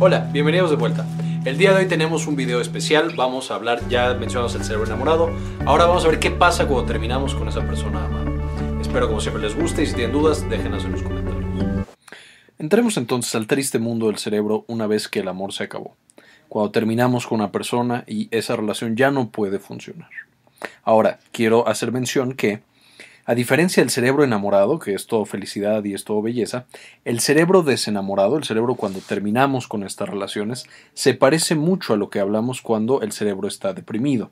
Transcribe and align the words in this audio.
Hola, 0.00 0.28
bienvenidos 0.32 0.70
de 0.70 0.76
vuelta. 0.76 1.04
El 1.44 1.58
día 1.58 1.72
de 1.72 1.78
hoy 1.78 1.88
tenemos 1.88 2.28
un 2.28 2.36
video 2.36 2.60
especial, 2.60 3.14
vamos 3.16 3.50
a 3.50 3.56
hablar, 3.56 3.80
ya 3.88 4.14
mencionamos 4.14 4.54
el 4.54 4.62
cerebro 4.62 4.86
enamorado, 4.86 5.28
ahora 5.66 5.86
vamos 5.86 6.04
a 6.04 6.08
ver 6.08 6.20
qué 6.20 6.30
pasa 6.30 6.68
cuando 6.68 6.86
terminamos 6.86 7.34
con 7.34 7.48
esa 7.48 7.66
persona 7.66 8.04
amada. 8.04 8.30
Espero 8.80 9.08
como 9.08 9.20
siempre 9.20 9.42
les 9.42 9.56
guste 9.56 9.82
y 9.82 9.86
si 9.86 9.94
tienen 9.94 10.12
dudas, 10.12 10.48
déjenlas 10.48 10.84
en 10.84 10.92
los 10.92 11.02
comentarios. 11.02 11.44
Entremos 12.60 12.96
entonces 12.96 13.34
al 13.34 13.48
triste 13.48 13.80
mundo 13.80 14.06
del 14.06 14.18
cerebro 14.18 14.64
una 14.68 14.86
vez 14.86 15.08
que 15.08 15.18
el 15.18 15.26
amor 15.26 15.52
se 15.52 15.64
acabó, 15.64 15.96
cuando 16.48 16.70
terminamos 16.70 17.26
con 17.26 17.40
una 17.40 17.50
persona 17.50 18.04
y 18.06 18.28
esa 18.30 18.54
relación 18.54 18.94
ya 18.94 19.10
no 19.10 19.30
puede 19.30 19.58
funcionar. 19.58 20.10
Ahora, 20.84 21.18
quiero 21.32 21.66
hacer 21.66 21.90
mención 21.90 22.34
que 22.34 22.60
a 23.28 23.34
diferencia 23.34 23.82
del 23.82 23.90
cerebro 23.90 24.24
enamorado, 24.24 24.78
que 24.78 24.94
es 24.94 25.06
todo 25.06 25.26
felicidad 25.26 25.84
y 25.84 25.92
es 25.92 26.04
todo 26.04 26.22
belleza, 26.22 26.64
el 27.04 27.20
cerebro 27.20 27.62
desenamorado, 27.62 28.38
el 28.38 28.44
cerebro 28.44 28.74
cuando 28.74 29.00
terminamos 29.00 29.68
con 29.68 29.84
estas 29.84 30.08
relaciones, 30.08 30.64
se 30.94 31.12
parece 31.12 31.54
mucho 31.54 31.92
a 31.92 31.98
lo 31.98 32.08
que 32.08 32.20
hablamos 32.20 32.62
cuando 32.62 33.02
el 33.02 33.12
cerebro 33.12 33.46
está 33.46 33.74
deprimido 33.74 34.30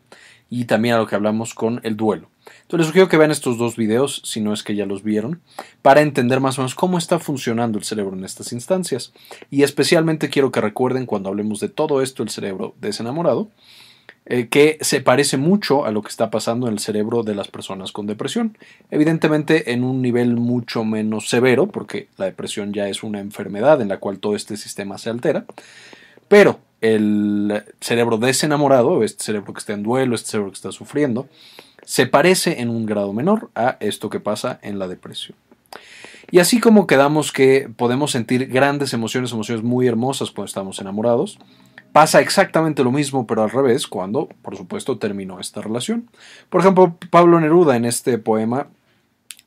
y 0.48 0.64
también 0.64 0.94
a 0.94 0.98
lo 0.98 1.06
que 1.06 1.14
hablamos 1.14 1.52
con 1.52 1.82
el 1.82 1.98
duelo. 1.98 2.30
Entonces 2.62 2.78
les 2.78 2.86
sugiero 2.86 3.10
que 3.10 3.18
vean 3.18 3.30
estos 3.30 3.58
dos 3.58 3.76
videos, 3.76 4.22
si 4.24 4.40
no 4.40 4.54
es 4.54 4.62
que 4.62 4.74
ya 4.74 4.86
los 4.86 5.02
vieron, 5.02 5.42
para 5.82 6.00
entender 6.00 6.40
más 6.40 6.58
o 6.58 6.62
menos 6.62 6.74
cómo 6.74 6.96
está 6.96 7.18
funcionando 7.18 7.76
el 7.76 7.84
cerebro 7.84 8.16
en 8.16 8.24
estas 8.24 8.54
instancias. 8.54 9.12
Y 9.50 9.62
especialmente 9.62 10.30
quiero 10.30 10.50
que 10.50 10.62
recuerden 10.62 11.04
cuando 11.04 11.28
hablemos 11.28 11.60
de 11.60 11.68
todo 11.68 12.00
esto, 12.00 12.22
el 12.22 12.30
cerebro 12.30 12.74
desenamorado, 12.80 13.50
eh, 14.28 14.48
que 14.48 14.78
se 14.80 15.00
parece 15.00 15.36
mucho 15.36 15.84
a 15.84 15.92
lo 15.92 16.02
que 16.02 16.08
está 16.08 16.30
pasando 16.30 16.66
en 16.66 16.72
el 16.72 16.80
cerebro 16.80 17.22
de 17.22 17.36
las 17.36 17.46
personas 17.46 17.92
con 17.92 18.06
depresión. 18.08 18.58
Evidentemente 18.90 19.72
en 19.72 19.84
un 19.84 20.02
nivel 20.02 20.34
mucho 20.36 20.84
menos 20.84 21.28
severo, 21.28 21.68
porque 21.68 22.08
la 22.16 22.24
depresión 22.24 22.72
ya 22.72 22.88
es 22.88 23.04
una 23.04 23.20
enfermedad 23.20 23.80
en 23.80 23.88
la 23.88 23.98
cual 23.98 24.18
todo 24.18 24.34
este 24.34 24.56
sistema 24.56 24.98
se 24.98 25.10
altera, 25.10 25.44
pero 26.26 26.58
el 26.80 27.62
cerebro 27.80 28.18
desenamorado, 28.18 29.04
este 29.04 29.22
cerebro 29.22 29.52
que 29.52 29.60
está 29.60 29.74
en 29.74 29.84
duelo, 29.84 30.16
este 30.16 30.30
cerebro 30.30 30.50
que 30.50 30.56
está 30.56 30.72
sufriendo, 30.72 31.28
se 31.84 32.06
parece 32.06 32.60
en 32.60 32.68
un 32.68 32.84
grado 32.84 33.12
menor 33.12 33.50
a 33.54 33.76
esto 33.78 34.10
que 34.10 34.18
pasa 34.18 34.58
en 34.62 34.80
la 34.80 34.88
depresión. 34.88 35.36
Y 36.32 36.40
así 36.40 36.58
como 36.58 36.88
quedamos 36.88 37.30
que 37.30 37.68
podemos 37.76 38.10
sentir 38.10 38.48
grandes 38.48 38.92
emociones, 38.92 39.30
emociones 39.30 39.62
muy 39.62 39.86
hermosas 39.86 40.32
cuando 40.32 40.46
estamos 40.46 40.80
enamorados, 40.80 41.38
Pasa 41.96 42.20
exactamente 42.20 42.84
lo 42.84 42.92
mismo, 42.92 43.26
pero 43.26 43.42
al 43.42 43.48
revés, 43.48 43.86
cuando, 43.86 44.28
por 44.42 44.54
supuesto, 44.54 44.98
terminó 44.98 45.40
esta 45.40 45.62
relación. 45.62 46.10
Por 46.50 46.60
ejemplo, 46.60 46.94
Pablo 47.08 47.40
Neruda 47.40 47.74
en 47.74 47.86
este 47.86 48.18
poema 48.18 48.66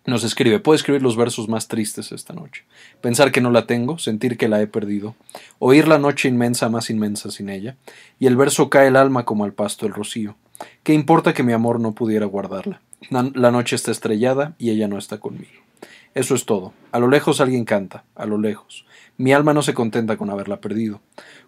nos 0.08 0.24
escribe, 0.24 0.58
puedo 0.58 0.76
escribir 0.76 1.04
los 1.04 1.16
versos 1.16 1.48
más 1.48 1.68
tristes 1.68 2.12
esta 2.12 2.34
noche. 2.34 2.64
Pensar 3.02 3.32
que 3.32 3.40
no 3.40 3.52
la 3.52 3.68
tengo, 3.68 4.00
sentir 4.00 4.36
que 4.36 4.48
la 4.48 4.60
he 4.64 4.66
perdido, 4.66 5.14
oír 5.60 5.88
la 5.88 6.00
noche 6.00 6.28
inmensa 6.28 6.70
más 6.70 6.90
inmensa 6.90 7.30
sin 7.30 7.50
ella, 7.50 7.76
y 8.18 8.26
el 8.26 8.36
verso 8.36 8.68
cae 8.72 8.88
el 8.88 8.96
alma 8.96 9.26
como 9.26 9.44
al 9.44 9.54
pasto 9.54 9.86
el 9.86 9.94
rocío. 9.94 10.36
¿Qué 10.82 10.96
importa 10.96 11.36
que 11.36 11.44
mi 11.44 11.54
amor 11.54 11.80
no 11.80 11.92
pudiera 11.92 12.26
guardarla? 12.26 12.82
La 13.12 13.52
noche 13.52 13.76
está 13.76 13.92
estrellada 13.92 14.56
y 14.58 14.72
ella 14.72 14.88
no 14.88 14.98
está 14.98 15.20
conmigo. 15.20 15.69
Eso 16.16 16.34
es 16.34 16.46
todo. 16.46 16.74
A 16.92 17.00
lo 17.00 17.08
lejos 17.08 17.40
alguien 17.40 17.66
canta, 17.66 18.04
a 18.16 18.26
lo 18.26 18.40
lejos. 18.40 18.86
Mi 19.18 19.32
alma 19.32 19.54
no 19.54 19.62
se 19.62 19.76
contenta 19.76 20.18
con 20.18 20.30
haberla 20.30 20.60
perdido. 20.60 21.02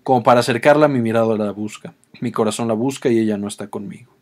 Como 0.04 0.22
para 0.22 0.42
acercarla 0.42 0.88
mi 0.88 1.00
mirada 1.02 1.36
la 1.36 1.52
busca, 1.52 1.96
mi 2.20 2.32
corazón 2.32 2.68
la 2.68 2.76
busca 2.76 3.10
y 3.10 3.18
ella 3.18 3.38
no 3.38 3.48
está 3.48 3.68
conmigo. 3.68 4.14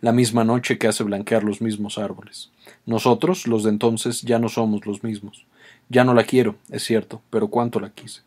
La 0.00 0.12
misma 0.12 0.44
noche 0.44 0.78
que 0.78 0.86
hace 0.86 1.02
blanquear 1.02 1.42
los 1.42 1.60
mismos 1.60 1.98
árboles. 1.98 2.50
Nosotros, 2.86 3.46
los 3.46 3.64
de 3.64 3.70
entonces, 3.70 4.22
ya 4.22 4.38
no 4.38 4.48
somos 4.48 4.86
los 4.86 5.02
mismos. 5.02 5.46
Ya 5.88 6.04
no 6.04 6.14
la 6.14 6.24
quiero, 6.24 6.56
es 6.70 6.84
cierto, 6.84 7.22
pero 7.30 7.48
cuánto 7.48 7.80
la 7.80 7.90
quise. 7.90 8.22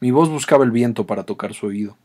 Mi 0.00 0.10
voz 0.10 0.28
buscaba 0.30 0.64
el 0.64 0.70
viento 0.70 1.06
para 1.06 1.24
tocar 1.24 1.52
su 1.52 1.66
oído. 1.66 1.96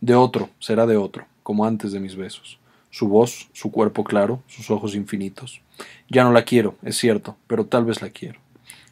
De 0.00 0.14
otro, 0.14 0.50
será 0.58 0.86
de 0.86 0.96
otro, 0.96 1.26
como 1.42 1.64
antes 1.64 1.90
de 1.92 2.00
mis 2.00 2.14
besos. 2.14 2.58
Su 2.90 3.08
voz, 3.08 3.48
su 3.52 3.72
cuerpo 3.72 4.04
claro, 4.04 4.42
sus 4.46 4.70
ojos 4.70 4.94
infinitos. 4.94 5.60
Ya 6.08 6.22
no 6.22 6.32
la 6.32 6.44
quiero, 6.44 6.76
es 6.82 6.96
cierto, 6.96 7.36
pero 7.46 7.66
tal 7.66 7.84
vez 7.84 8.00
la 8.00 8.10
quiero. 8.10 8.43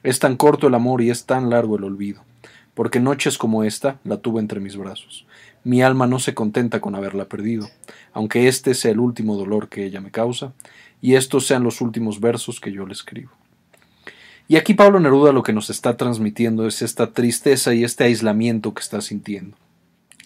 Es 0.03 0.19
tan 0.19 0.37
corto 0.37 0.67
el 0.67 0.75
amor 0.75 1.03
y 1.03 1.11
es 1.11 1.27
tan 1.27 1.51
largo 1.51 1.77
el 1.77 1.85
olvido 1.85 2.23
porque 2.75 3.01
noches 3.01 3.39
como 3.39 3.65
esta 3.65 3.99
la 4.05 4.19
tuve 4.19 4.41
entre 4.41 4.61
mis 4.61 4.77
brazos. 4.77 5.27
Mi 5.65 5.83
alma 5.83 6.07
no 6.07 6.19
se 6.19 6.35
contenta 6.35 6.81
con 6.81 6.95
haberla 6.95 7.27
perdido, 7.27 7.69
aunque 8.13 8.49
este 8.49 8.75
sea 8.75 8.93
el 8.93 9.01
último 9.01 9.37
dolor 9.37 9.69
que 9.69 9.85
ella 9.85 10.01
me 10.01 10.11
causa, 10.11 10.53
y 11.01 11.15
estos 11.15 11.47
sean 11.47 11.65
los 11.65 11.81
últimos 11.81 12.21
versos 12.21 12.61
que 12.61 12.73
yo 12.73 12.87
le 12.87 12.93
escribo. 12.93 13.31
Y 14.49 14.57
aquí 14.57 14.75
Pablo 14.75 15.01
Neruda 15.01 15.33
lo 15.33 15.43
que 15.43 15.53
nos 15.53 15.71
está 15.71 15.97
transmitiendo 15.97 16.67
es 16.67 16.83
esta 16.83 17.13
tristeza 17.13 17.75
y 17.75 17.85
este 17.85 18.05
aislamiento 18.05 18.75
que 18.75 18.83
está 18.83 19.01
sintiendo. 19.01 19.57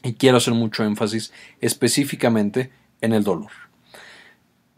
Y 0.03 0.15
quiero 0.15 0.39
hacer 0.39 0.55
mucho 0.55 0.85
énfasis 0.85 1.33
específicamente 1.61 2.71
en 3.01 3.13
el 3.13 3.25
dolor. 3.25 3.51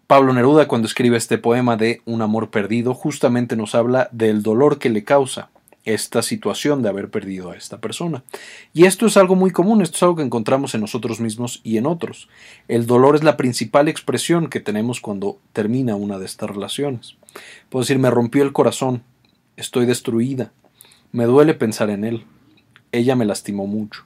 Pablo 0.09 0.33
Neruda 0.33 0.69
cuando 0.69 0.87
escribe 0.87 1.19
este 1.19 1.37
poema 1.37 1.77
de 1.77 2.01
Un 2.07 2.23
amor 2.23 2.49
perdido 2.49 2.95
justamente 2.95 3.57
nos 3.57 3.75
habla 3.75 4.09
del 4.11 4.43
dolor 4.43 4.79
que 4.79 4.89
le 4.89 5.05
causa 5.05 5.51
esta 5.85 6.23
situación 6.23 6.81
de 6.81 6.89
haber 6.89 7.11
perdido 7.11 7.51
a 7.51 7.57
esta 7.59 7.79
persona. 7.83 8.25
Y 8.73 8.87
esto 8.87 9.05
es 9.05 9.19
algo 9.19 9.35
muy 9.35 9.51
común, 9.51 9.83
esto 9.83 9.97
es 9.97 10.03
algo 10.05 10.17
que 10.17 10.23
encontramos 10.23 10.75
en 10.75 10.81
nosotros 10.81 11.21
mismos 11.21 11.61
y 11.63 11.77
en 11.77 11.85
otros. 11.85 12.31
El 12.69 12.87
dolor 12.87 13.17
es 13.17 13.23
la 13.23 13.37
principal 13.37 13.87
expresión 13.87 14.49
que 14.49 14.61
tenemos 14.61 15.03
cuando 15.03 15.41
termina 15.53 15.95
una 15.95 16.19
de 16.19 16.25
estas 16.25 16.49
relaciones. 16.49 17.17
Puedo 17.69 17.83
decir, 17.83 17.99
me 17.99 18.11
rompió 18.11 18.45
el 18.45 18.55
corazón, 18.55 19.03
estoy 19.59 19.85
destruida, 19.85 20.53
me 21.13 21.27
duele 21.27 21.53
pensar 21.53 21.91
en 21.91 22.05
él, 22.05 22.25
ella 22.93 23.15
me 23.15 23.27
lastimó 23.27 23.67
mucho. 23.67 24.05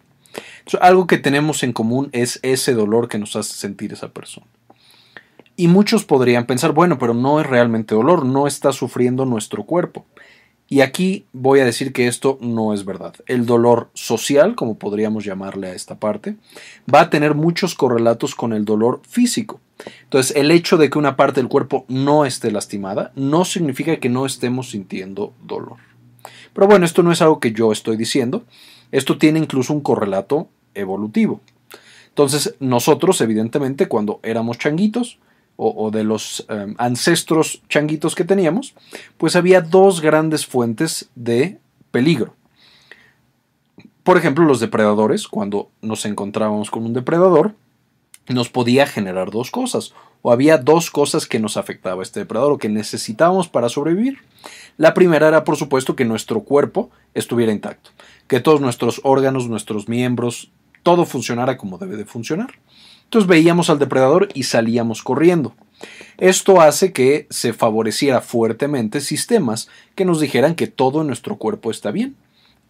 algo 0.81 1.07
que 1.07 1.19
tenemos 1.19 1.63
en 1.63 1.73
común 1.73 2.09
es 2.11 2.41
ese 2.43 2.75
dolor 2.75 3.09
que 3.09 3.19
nos 3.19 3.37
hace 3.37 3.55
sentir 3.55 3.93
esa 3.93 4.09
persona. 4.09 4.49
Y 5.57 5.69
muchos 5.69 6.05
podrían 6.05 6.47
pensar, 6.47 6.73
bueno, 6.73 6.99
pero 6.99 7.15
no 7.15 7.41
es 7.41 7.47
realmente 7.47 7.95
dolor, 7.95 8.25
no 8.25 8.47
está 8.47 8.73
sufriendo 8.73 9.27
nuestro 9.27 9.65
cuerpo. 9.65 10.07
Y 10.73 10.81
aquí 10.81 11.27
voy 11.35 11.61
a 11.61 11.67
decir 11.67 11.93
que 11.93 12.09
esto 12.09 12.39
no 12.41 12.73
es 12.73 12.87
verdad. 12.87 13.15
El 13.27 13.45
dolor 13.45 13.91
social, 13.93 14.55
como 14.55 14.79
podríamos 14.79 15.23
llamarle 15.23 15.69
a 15.69 15.75
esta 15.75 15.97
parte, 15.97 16.37
va 16.93 17.03
a 17.03 17.11
tener 17.11 17.35
muchos 17.35 17.75
correlatos 17.75 18.35
con 18.35 18.55
el 18.55 18.65
dolor 18.65 19.03
físico. 19.07 19.61
Entonces, 20.05 20.35
el 20.35 20.51
hecho 20.51 20.79
de 20.79 20.89
que 20.89 20.99
una 20.99 21.15
parte 21.15 21.41
del 21.41 21.51
cuerpo 21.51 21.85
no 21.89 22.25
esté 22.25 22.51
lastimada 22.51 23.13
no 23.17 23.45
significa 23.45 23.99
que 23.99 24.09
no 24.09 24.25
estemos 24.25 24.71
sintiendo 24.71 25.35
dolor. 25.43 25.77
Pero 26.55 26.67
bueno, 26.67 26.87
esto 26.87 27.03
no 27.03 27.13
es 27.13 27.21
algo 27.21 27.39
que 27.39 27.53
yo 27.53 27.71
estoy 27.71 27.99
diciendo. 27.99 28.45
Esto 28.93 29.19
tiene 29.19 29.39
incluso 29.41 29.75
un 29.75 29.83
correlato 29.83 30.49
evolutivo. 30.75 31.43
Entonces, 32.09 32.55
nosotros, 32.61 33.21
evidentemente, 33.21 33.89
cuando 33.89 34.21
éramos 34.23 34.57
changuitos, 34.59 35.19
o, 35.57 35.91
de 35.91 36.03
los 36.03 36.45
em, 36.49 36.75
ancestros 36.79 37.63
changuitos 37.69 38.15
que 38.15 38.25
teníamos, 38.25 38.75
pues 39.17 39.37
había 39.37 39.61
dos 39.61 40.01
grandes 40.01 40.47
fuentes 40.47 41.09
de 41.15 41.59
peligro. 41.91 42.35
Por 44.03 44.17
ejemplo, 44.17 44.45
los 44.45 44.59
depredadores, 44.59 45.29
cuando 45.29 45.71
nos 45.81 46.05
encontrábamos 46.05 46.71
con 46.71 46.85
un 46.85 46.93
depredador, 46.93 47.55
nos 48.29 48.49
podía 48.49 48.87
generar 48.87 49.31
dos 49.31 49.51
cosas, 49.51 49.95
o 50.23 50.33
había 50.33 50.59
dos 50.59 50.91
cosas 50.91 51.27
que 51.27 51.39
nos 51.39 51.57
afectaba 51.57 52.03
este 52.03 52.21
depredador 52.21 52.53
o 52.53 52.59
que 52.59 52.69
necesitábamos 52.69 53.49
para 53.49 53.69
sobrevivir. 53.69 54.19
La 54.77 54.95
primera 54.95 55.29
era, 55.29 55.45
por 55.45 55.57
supuesto, 55.57 55.97
que 55.97 56.05
nuestro 56.05 56.41
cuerpo 56.41 56.91
estuviera 57.15 57.53
intacto, 57.53 57.91
que 58.29 58.41
todos 58.41 58.61
nuestros 58.61 59.01
órganos, 59.05 59.49
nuestros 59.49 59.89
miembros, 59.89 60.51
todo 60.83 61.05
funcionara 61.05 61.57
como 61.57 61.79
debe 61.79 61.97
de 61.97 62.05
funcionar. 62.05 62.55
Entonces 63.13 63.29
veíamos 63.29 63.69
al 63.69 63.79
depredador 63.79 64.31
y 64.33 64.45
salíamos 64.45 65.03
corriendo. 65.03 65.55
Esto 66.17 66.63
hace 66.63 66.95
que 66.95 67.27
se 67.29 67.53
favoreciera 67.53 68.23
fuertemente 68.23 69.03
sistemas 69.03 69.69
que 69.95 70.07
nos 70.07 70.19
dijeran 70.19 70.55
que 70.55 70.67
todo 70.67 71.05
nuestro 71.05 71.37
cuerpo 71.37 71.71
está 71.71 71.91
bien. 71.91 72.17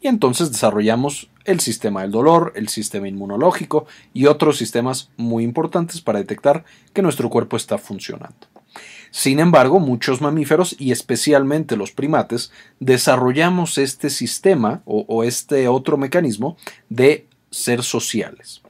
Y 0.00 0.08
entonces 0.08 0.50
desarrollamos 0.50 1.31
el 1.44 1.61
sistema 1.61 2.02
del 2.02 2.11
dolor, 2.11 2.52
el 2.56 2.69
sistema 2.69 3.06
inmunológico 3.06 3.87
y 4.12 4.26
otros 4.26 4.58
sistemas 4.58 5.11
muy 5.16 5.44
importantes 5.44 6.00
para 6.00 6.19
detectar 6.19 6.64
que 6.93 7.02
nuestro 7.02 7.31
cuerpo 7.31 7.56
está 7.56 7.78
funcionando. 7.78 8.49
Sin 9.12 9.38
embargo, 9.38 9.78
muchos 9.78 10.20
mamíferos 10.20 10.75
y 10.76 10.90
especialmente 10.90 11.76
los 11.76 11.93
primates 11.93 12.50
desarrollamos 12.81 13.78
este 13.78 14.11
sistema 14.11 14.82
o, 14.87 15.05
o 15.06 15.22
este 15.22 15.69
otro 15.69 15.96
mecanismo 15.96 16.56
de 16.88 17.28
ser 17.52 17.84
sociales. 17.84 18.62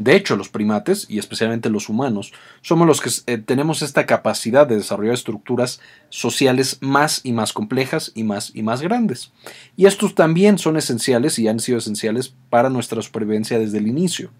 De 0.00 0.16
hecho, 0.16 0.34
los 0.34 0.48
primates, 0.48 1.04
y 1.10 1.18
especialmente 1.18 1.68
los 1.68 1.90
humanos, 1.90 2.32
somos 2.62 2.86
los 2.86 3.02
que 3.02 3.10
eh, 3.26 3.36
tenemos 3.36 3.82
esta 3.82 4.06
capacidad 4.06 4.66
de 4.66 4.76
desarrollar 4.76 5.12
estructuras 5.12 5.78
sociales 6.08 6.78
más 6.80 7.20
y 7.22 7.32
más 7.32 7.52
complejas 7.52 8.10
y 8.14 8.24
más 8.24 8.50
y 8.54 8.62
más 8.62 8.80
grandes. 8.80 9.30
Y 9.76 9.84
estos 9.84 10.14
también 10.14 10.56
son 10.56 10.78
esenciales 10.78 11.38
y 11.38 11.48
han 11.48 11.60
sido 11.60 11.76
esenciales 11.76 12.34
para 12.48 12.70
nuestra 12.70 13.02
supervivencia 13.02 13.58
desde 13.58 13.76
el 13.76 13.88
inicio. 13.88 14.30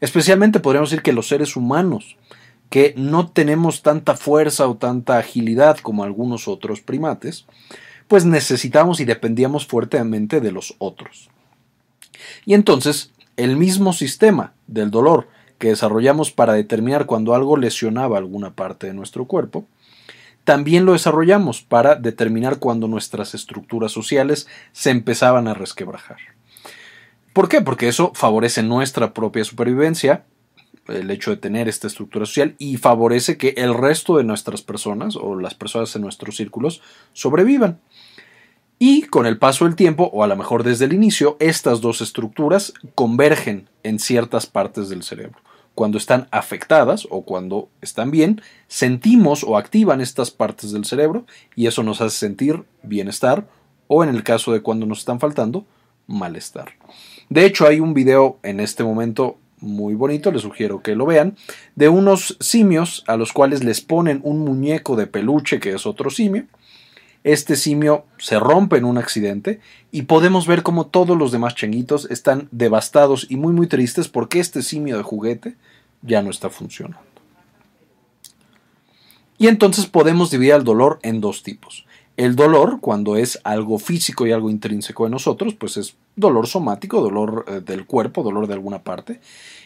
Especialmente 0.00 0.58
podríamos 0.58 0.90
decir 0.90 1.04
que 1.04 1.12
los 1.12 1.28
seres 1.28 1.54
humanos, 1.54 2.16
que 2.68 2.92
no 2.96 3.28
tenemos 3.28 3.82
tanta 3.82 4.16
fuerza 4.16 4.66
o 4.66 4.76
tanta 4.76 5.18
agilidad 5.18 5.78
como 5.78 6.02
algunos 6.02 6.48
otros 6.48 6.80
primates, 6.80 7.46
pues 8.08 8.24
necesitamos 8.24 8.98
y 8.98 9.04
dependíamos 9.04 9.68
fuertemente 9.68 10.40
de 10.40 10.50
los 10.50 10.74
otros. 10.78 11.30
Y 12.44 12.54
entonces 12.54 13.12
el 13.36 13.56
mismo 13.56 13.92
sistema 13.92 14.52
del 14.70 14.90
dolor 14.90 15.28
que 15.58 15.68
desarrollamos 15.68 16.32
para 16.32 16.54
determinar 16.54 17.06
cuando 17.06 17.34
algo 17.34 17.56
lesionaba 17.56 18.16
alguna 18.16 18.54
parte 18.54 18.86
de 18.86 18.94
nuestro 18.94 19.26
cuerpo, 19.26 19.66
también 20.44 20.86
lo 20.86 20.92
desarrollamos 20.92 21.60
para 21.60 21.96
determinar 21.96 22.58
cuando 22.58 22.88
nuestras 22.88 23.34
estructuras 23.34 23.92
sociales 23.92 24.48
se 24.72 24.90
empezaban 24.90 25.48
a 25.48 25.54
resquebrajar. 25.54 26.16
¿Por 27.32 27.48
qué? 27.48 27.60
Porque 27.60 27.88
eso 27.88 28.12
favorece 28.14 28.62
nuestra 28.62 29.12
propia 29.12 29.44
supervivencia, 29.44 30.24
el 30.88 31.10
hecho 31.10 31.30
de 31.30 31.36
tener 31.36 31.68
esta 31.68 31.86
estructura 31.86 32.26
social, 32.26 32.56
y 32.58 32.78
favorece 32.78 33.36
que 33.36 33.54
el 33.56 33.74
resto 33.74 34.16
de 34.16 34.24
nuestras 34.24 34.62
personas 34.62 35.14
o 35.14 35.38
las 35.38 35.54
personas 35.54 35.94
en 35.94 36.02
nuestros 36.02 36.36
círculos 36.36 36.82
sobrevivan. 37.12 37.78
Y 38.78 39.02
con 39.02 39.26
el 39.26 39.38
paso 39.38 39.66
del 39.66 39.76
tiempo, 39.76 40.10
o 40.12 40.24
a 40.24 40.26
lo 40.26 40.36
mejor 40.36 40.64
desde 40.64 40.86
el 40.86 40.94
inicio, 40.94 41.36
estas 41.38 41.80
dos 41.80 42.00
estructuras 42.00 42.72
convergen 42.94 43.68
en 43.82 43.98
ciertas 43.98 44.46
partes 44.46 44.88
del 44.88 45.02
cerebro. 45.02 45.38
Cuando 45.74 45.98
están 45.98 46.28
afectadas 46.30 47.06
o 47.10 47.22
cuando 47.22 47.68
están 47.80 48.10
bien, 48.10 48.42
sentimos 48.68 49.44
o 49.44 49.56
activan 49.56 50.00
estas 50.00 50.30
partes 50.30 50.72
del 50.72 50.84
cerebro 50.84 51.24
y 51.54 51.66
eso 51.66 51.82
nos 51.82 52.00
hace 52.00 52.18
sentir 52.18 52.64
bienestar 52.82 53.46
o 53.86 54.04
en 54.04 54.10
el 54.10 54.22
caso 54.22 54.52
de 54.52 54.60
cuando 54.60 54.86
nos 54.86 55.00
están 55.00 55.20
faltando, 55.20 55.64
malestar. 56.06 56.72
De 57.28 57.46
hecho, 57.46 57.66
hay 57.66 57.80
un 57.80 57.94
video 57.94 58.38
en 58.42 58.60
este 58.60 58.84
momento 58.84 59.38
muy 59.60 59.94
bonito, 59.94 60.30
les 60.32 60.42
sugiero 60.42 60.82
que 60.82 60.94
lo 60.94 61.06
vean, 61.06 61.36
de 61.76 61.88
unos 61.88 62.36
simios 62.40 63.04
a 63.06 63.16
los 63.16 63.32
cuales 63.32 63.62
les 63.62 63.80
ponen 63.80 64.20
un 64.24 64.38
muñeco 64.38 64.96
de 64.96 65.06
peluche 65.06 65.60
que 65.60 65.70
es 65.70 65.86
otro 65.86 66.10
simio 66.10 66.46
este 67.22 67.56
simio 67.56 68.04
se 68.18 68.38
rompe 68.38 68.76
en 68.76 68.84
un 68.84 68.98
accidente 68.98 69.60
y 69.90 70.02
podemos 70.02 70.46
ver 70.46 70.62
como 70.62 70.86
todos 70.86 71.18
los 71.18 71.32
demás 71.32 71.54
changuitos 71.54 72.10
están 72.10 72.48
devastados 72.50 73.26
y 73.28 73.36
muy 73.36 73.52
muy 73.52 73.66
tristes 73.66 74.08
porque 74.08 74.40
este 74.40 74.62
simio 74.62 74.96
de 74.96 75.02
juguete 75.02 75.56
ya 76.02 76.22
no 76.22 76.30
está 76.30 76.48
funcionando. 76.48 77.10
Y 79.38 79.48
entonces 79.48 79.86
podemos 79.86 80.30
dividir 80.30 80.54
el 80.54 80.64
dolor 80.64 80.98
en 81.02 81.20
dos 81.20 81.42
tipos. 81.42 81.86
El 82.16 82.36
dolor, 82.36 82.80
cuando 82.80 83.16
es 83.16 83.40
algo 83.44 83.78
físico 83.78 84.26
y 84.26 84.32
algo 84.32 84.50
intrínseco 84.50 85.04
de 85.04 85.10
nosotros, 85.10 85.54
pues 85.54 85.78
es 85.78 85.96
dolor 86.16 86.46
somático, 86.46 87.00
dolor 87.00 87.46
eh, 87.48 87.60
del 87.60 87.86
cuerpo, 87.86 88.22
dolor 88.22 88.46
de 88.46 88.52
alguna 88.52 88.82
parte. 88.82 89.22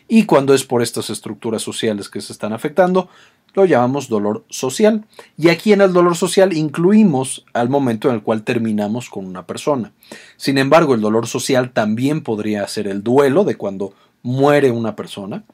Y 0.07 0.27
cuando 0.27 0.55
es 0.55 0.63
por 0.63 0.81
estas 0.81 1.11
estructuras 1.11 1.63
sociales 1.63 2.09
que 2.09 2.21
se 2.21 2.33
están 2.33 2.53
afectando, 2.53 3.09
lo 3.55 3.65
llamamos 3.65 4.09
dolor 4.09 4.45
social. 4.49 5.05
Y 5.39 5.49
aquí 5.49 5.73
en 5.73 5.81
el 5.81 5.93
dolor 5.93 6.17
social 6.17 6.53
incluimos 6.53 7.45
al 7.53 7.69
momento 7.69 8.09
en 8.09 8.17
el 8.17 8.23
cual 8.23 8.43
terminamos 8.43 9.09
con 9.09 9.27
una 9.27 9.47
persona. 9.47 9.93
Sin 10.37 10.59
embargo, 10.59 10.95
el 10.95 11.01
dolor 11.01 11.27
social 11.27 11.73
también 11.73 12.23
podría 12.23 12.67
ser 12.69 12.89
el 12.89 13.03
duelo 13.03 13.45
de 13.45 13.57
cuando 13.57 13.95
muere 14.23 14.71
una 14.71 14.97
persona. 14.97 15.45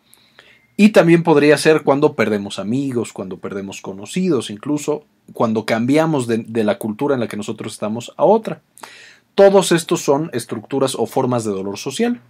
Y 0.76 0.91
también 0.91 1.23
podría 1.23 1.58
ser 1.58 1.82
cuando 1.82 2.14
perdemos 2.14 2.58
amigos, 2.58 3.12
cuando 3.12 3.38
perdemos 3.38 3.82
conocidos, 3.82 4.49
incluso 4.49 5.05
cuando 5.35 5.67
cambiamos 5.67 6.26
de, 6.26 6.38
de 6.38 6.64
la 6.64 6.79
cultura 6.79 7.14
en 7.14 7.20
la 7.20 7.29
que 7.29 7.37
nosotros 7.37 7.75
estamos 7.75 8.14
a 8.17 8.25
otra. 8.25 8.62
Todos 9.35 9.73
estos 9.73 10.00
son 10.00 10.31
estructuras 10.32 10.94
o 10.94 11.05
formas 11.05 11.44
de 11.44 11.50
dolor 11.50 11.76
social. 11.76 12.23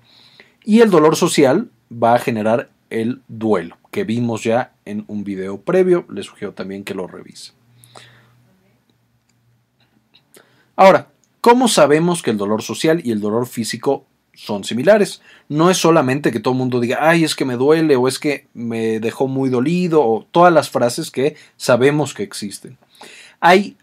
Y 0.65 0.81
el 0.81 0.91
dolor 0.91 1.17
social 1.17 1.71
va 1.91 2.15
a 2.15 2.19
generar 2.19 2.71
el 2.91 3.23
duelo, 3.29 3.79
que 3.91 4.05
vimos 4.05 4.45
ya 4.45 4.73
en 4.85 5.05
un 5.07 5.25
video 5.25 5.61
previo, 5.61 6.05
les 6.11 6.27
sugiero 6.27 6.53
también 6.53 6.85
que 6.85 6.95
lo 6.95 7.07
revise. 7.07 7.53
Ahora, 10.77 11.09
¿cómo 11.41 11.69
sabemos 11.69 12.23
que 12.23 12.31
el 12.31 12.39
dolor 12.39 12.63
social 12.63 13.01
y 13.05 13.13
el 13.13 13.21
dolor 13.21 13.47
físico 13.47 14.07
son 14.35 14.65
similares? 14.65 15.21
No 15.49 15.71
es 15.71 15.77
solamente 15.77 16.33
que 16.33 16.41
todo 16.41 16.55
el 16.55 16.59
mundo 16.59 16.81
diga, 16.81 16.99
ay, 17.01 17.25
es 17.25 17.35
que 17.35 17.45
me 17.45 17.57
duele 17.57 17.97
o 17.97 18.09
es 18.09 18.19
que 18.19 18.47
me 18.55 18.99
dejó 19.01 19.29
muy 19.29 19.51
dolido 19.51 20.03
o 20.03 20.27
todas 20.31 20.53
las 20.53 20.71
frases 20.71 21.11
que 21.11 21.37
sabemos 21.57 22.15
que 22.15 22.23
existen. 22.23 22.79
Hay 23.41 23.77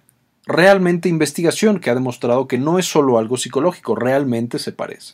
realmente 0.47 1.09
investigación 1.09 1.79
que 1.79 1.89
ha 1.89 1.95
demostrado 1.95 2.47
que 2.47 2.57
no 2.57 2.79
es 2.79 2.85
solo 2.85 3.19
algo 3.19 3.37
psicológico, 3.37 3.95
realmente 3.95 4.59
se 4.59 4.71
parece. 4.71 5.13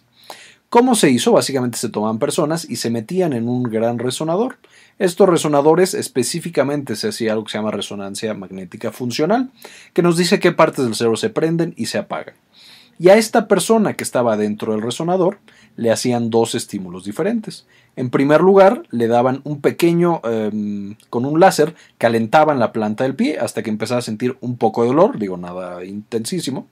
¿Cómo 0.74 0.96
se 0.96 1.12
hizo? 1.12 1.34
Básicamente 1.34 1.78
se 1.78 1.90
tomaban 1.90 2.18
personas 2.18 2.68
y 2.68 2.78
se 2.78 2.90
metían 2.90 3.34
en 3.34 3.48
un 3.48 3.62
gran 3.62 4.00
resonador. 4.00 4.58
Estos 4.98 5.30
resonadores 5.30 5.94
específicamente 5.94 6.96
se 6.96 7.10
hacía 7.10 7.34
algo 7.34 7.44
que 7.44 7.52
se 7.52 7.60
llama 7.60 7.70
resonancia 7.70 8.34
magnética 8.34 8.92
funcional, 8.92 9.52
que 9.94 10.02
nos 10.02 10.18
dice 10.18 10.40
qué 10.40 10.52
partes 10.52 10.84
del 10.84 10.96
cerebro 10.96 11.16
se 11.16 11.30
prenden 11.30 11.76
y 11.78 11.86
se 11.86 12.00
apagan. 12.00 12.34
Y 12.98 13.10
a 13.10 13.18
esta 13.18 13.48
persona 13.48 13.94
que 13.94 14.04
estaba 14.04 14.36
dentro 14.36 14.72
del 14.72 14.82
resonador 14.82 15.38
le 15.76 15.92
hacían 15.92 16.32
dos 16.32 16.56
estímulos 16.56 17.06
diferentes. 17.06 17.68
En 17.96 18.10
primer 18.10 18.42
lugar, 18.42 18.82
le 18.90 19.06
daban 19.06 19.42
un 19.44 19.62
pequeño, 19.62 20.22
em, 20.24 20.96
con 21.12 21.26
un 21.26 21.40
láser, 21.40 21.76
calentaban 22.00 22.58
la 22.58 22.72
planta 22.72 23.04
del 23.04 23.14
pie 23.14 23.38
hasta 23.38 23.62
que 23.62 23.70
empezaba 23.70 24.00
a 24.00 24.02
sentir 24.02 24.38
un 24.42 24.58
poco 24.58 24.82
de 24.82 24.88
dolor, 24.88 25.20
digo 25.20 25.38
nada 25.38 25.86
intensísimo, 25.86 26.68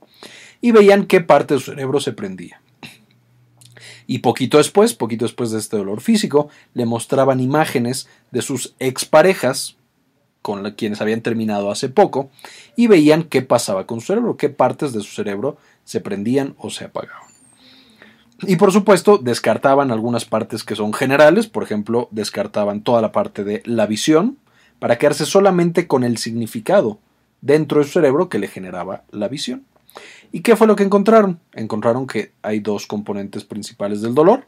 y 0.59 0.71
veían 0.71 1.06
qué 1.06 1.21
parte 1.21 1.53
de 1.53 1.59
su 1.59 1.69
cerebro 1.69 2.00
se 2.00 2.13
prendía. 2.13 2.62
Y 4.12 4.19
poquito 4.19 4.58
después, 4.58 4.94
poquito 4.94 5.24
después 5.24 5.52
de 5.52 5.60
este 5.60 5.78
dolor 5.78 6.02
físico, 6.02 6.50
le 6.74 6.86
mostraban 6.86 7.40
imágenes 7.40 8.10
de 8.31 8.42
sus 8.42 8.75
exparejas 8.78 9.78
con 10.42 10.69
quienes 10.72 11.00
habían 11.00 11.22
terminado 11.22 11.72
hace 11.72 11.88
poco 11.88 12.30
y 12.75 12.88
veían 12.88 13.24
qué 13.24 13.42
pasaba 13.42 13.88
con 13.88 14.02
su 14.02 14.08
cerebro, 14.08 14.36
qué 14.36 14.50
partes 14.50 14.92
de 14.92 15.00
su 15.00 15.13
cerebro 15.13 15.56
se 15.86 16.02
prendían 16.02 16.56
o 16.58 16.69
se 16.69 16.84
apagaban. 16.84 17.24
Y 18.42 18.58
por 18.58 18.74
supuesto, 18.74 19.18
descartaban 19.18 19.92
algunas 19.92 20.25
partes 20.25 20.66
que 20.66 20.75
son 20.75 20.92
generales, 20.92 21.48
por 21.48 21.63
ejemplo, 21.63 22.10
descartaban 22.12 22.81
toda 22.81 23.02
la 23.02 23.13
parte 23.13 23.46
de 23.46 23.63
la 23.63 23.86
visión 23.86 24.40
para 24.80 24.98
quedarse 24.98 25.25
solamente 25.25 25.88
con 25.88 26.04
el 26.04 26.18
significado 26.18 27.00
dentro 27.40 27.80
de 27.80 27.86
su 27.86 27.92
cerebro 27.92 28.28
que 28.28 28.40
le 28.40 28.50
generaba 28.50 29.04
la 29.10 29.30
visión. 29.30 29.63
¿Y 30.31 30.42
qué 30.42 30.56
fue 30.56 30.68
lo 30.68 30.75
que 30.75 30.83
encontraron? 30.83 31.39
Encontraron 31.54 32.07
que 32.07 32.31
hay 32.42 32.60
dos 32.60 32.88
componentes 32.88 33.44
principales 33.44 34.01
del 34.01 34.16
dolor. 34.16 34.45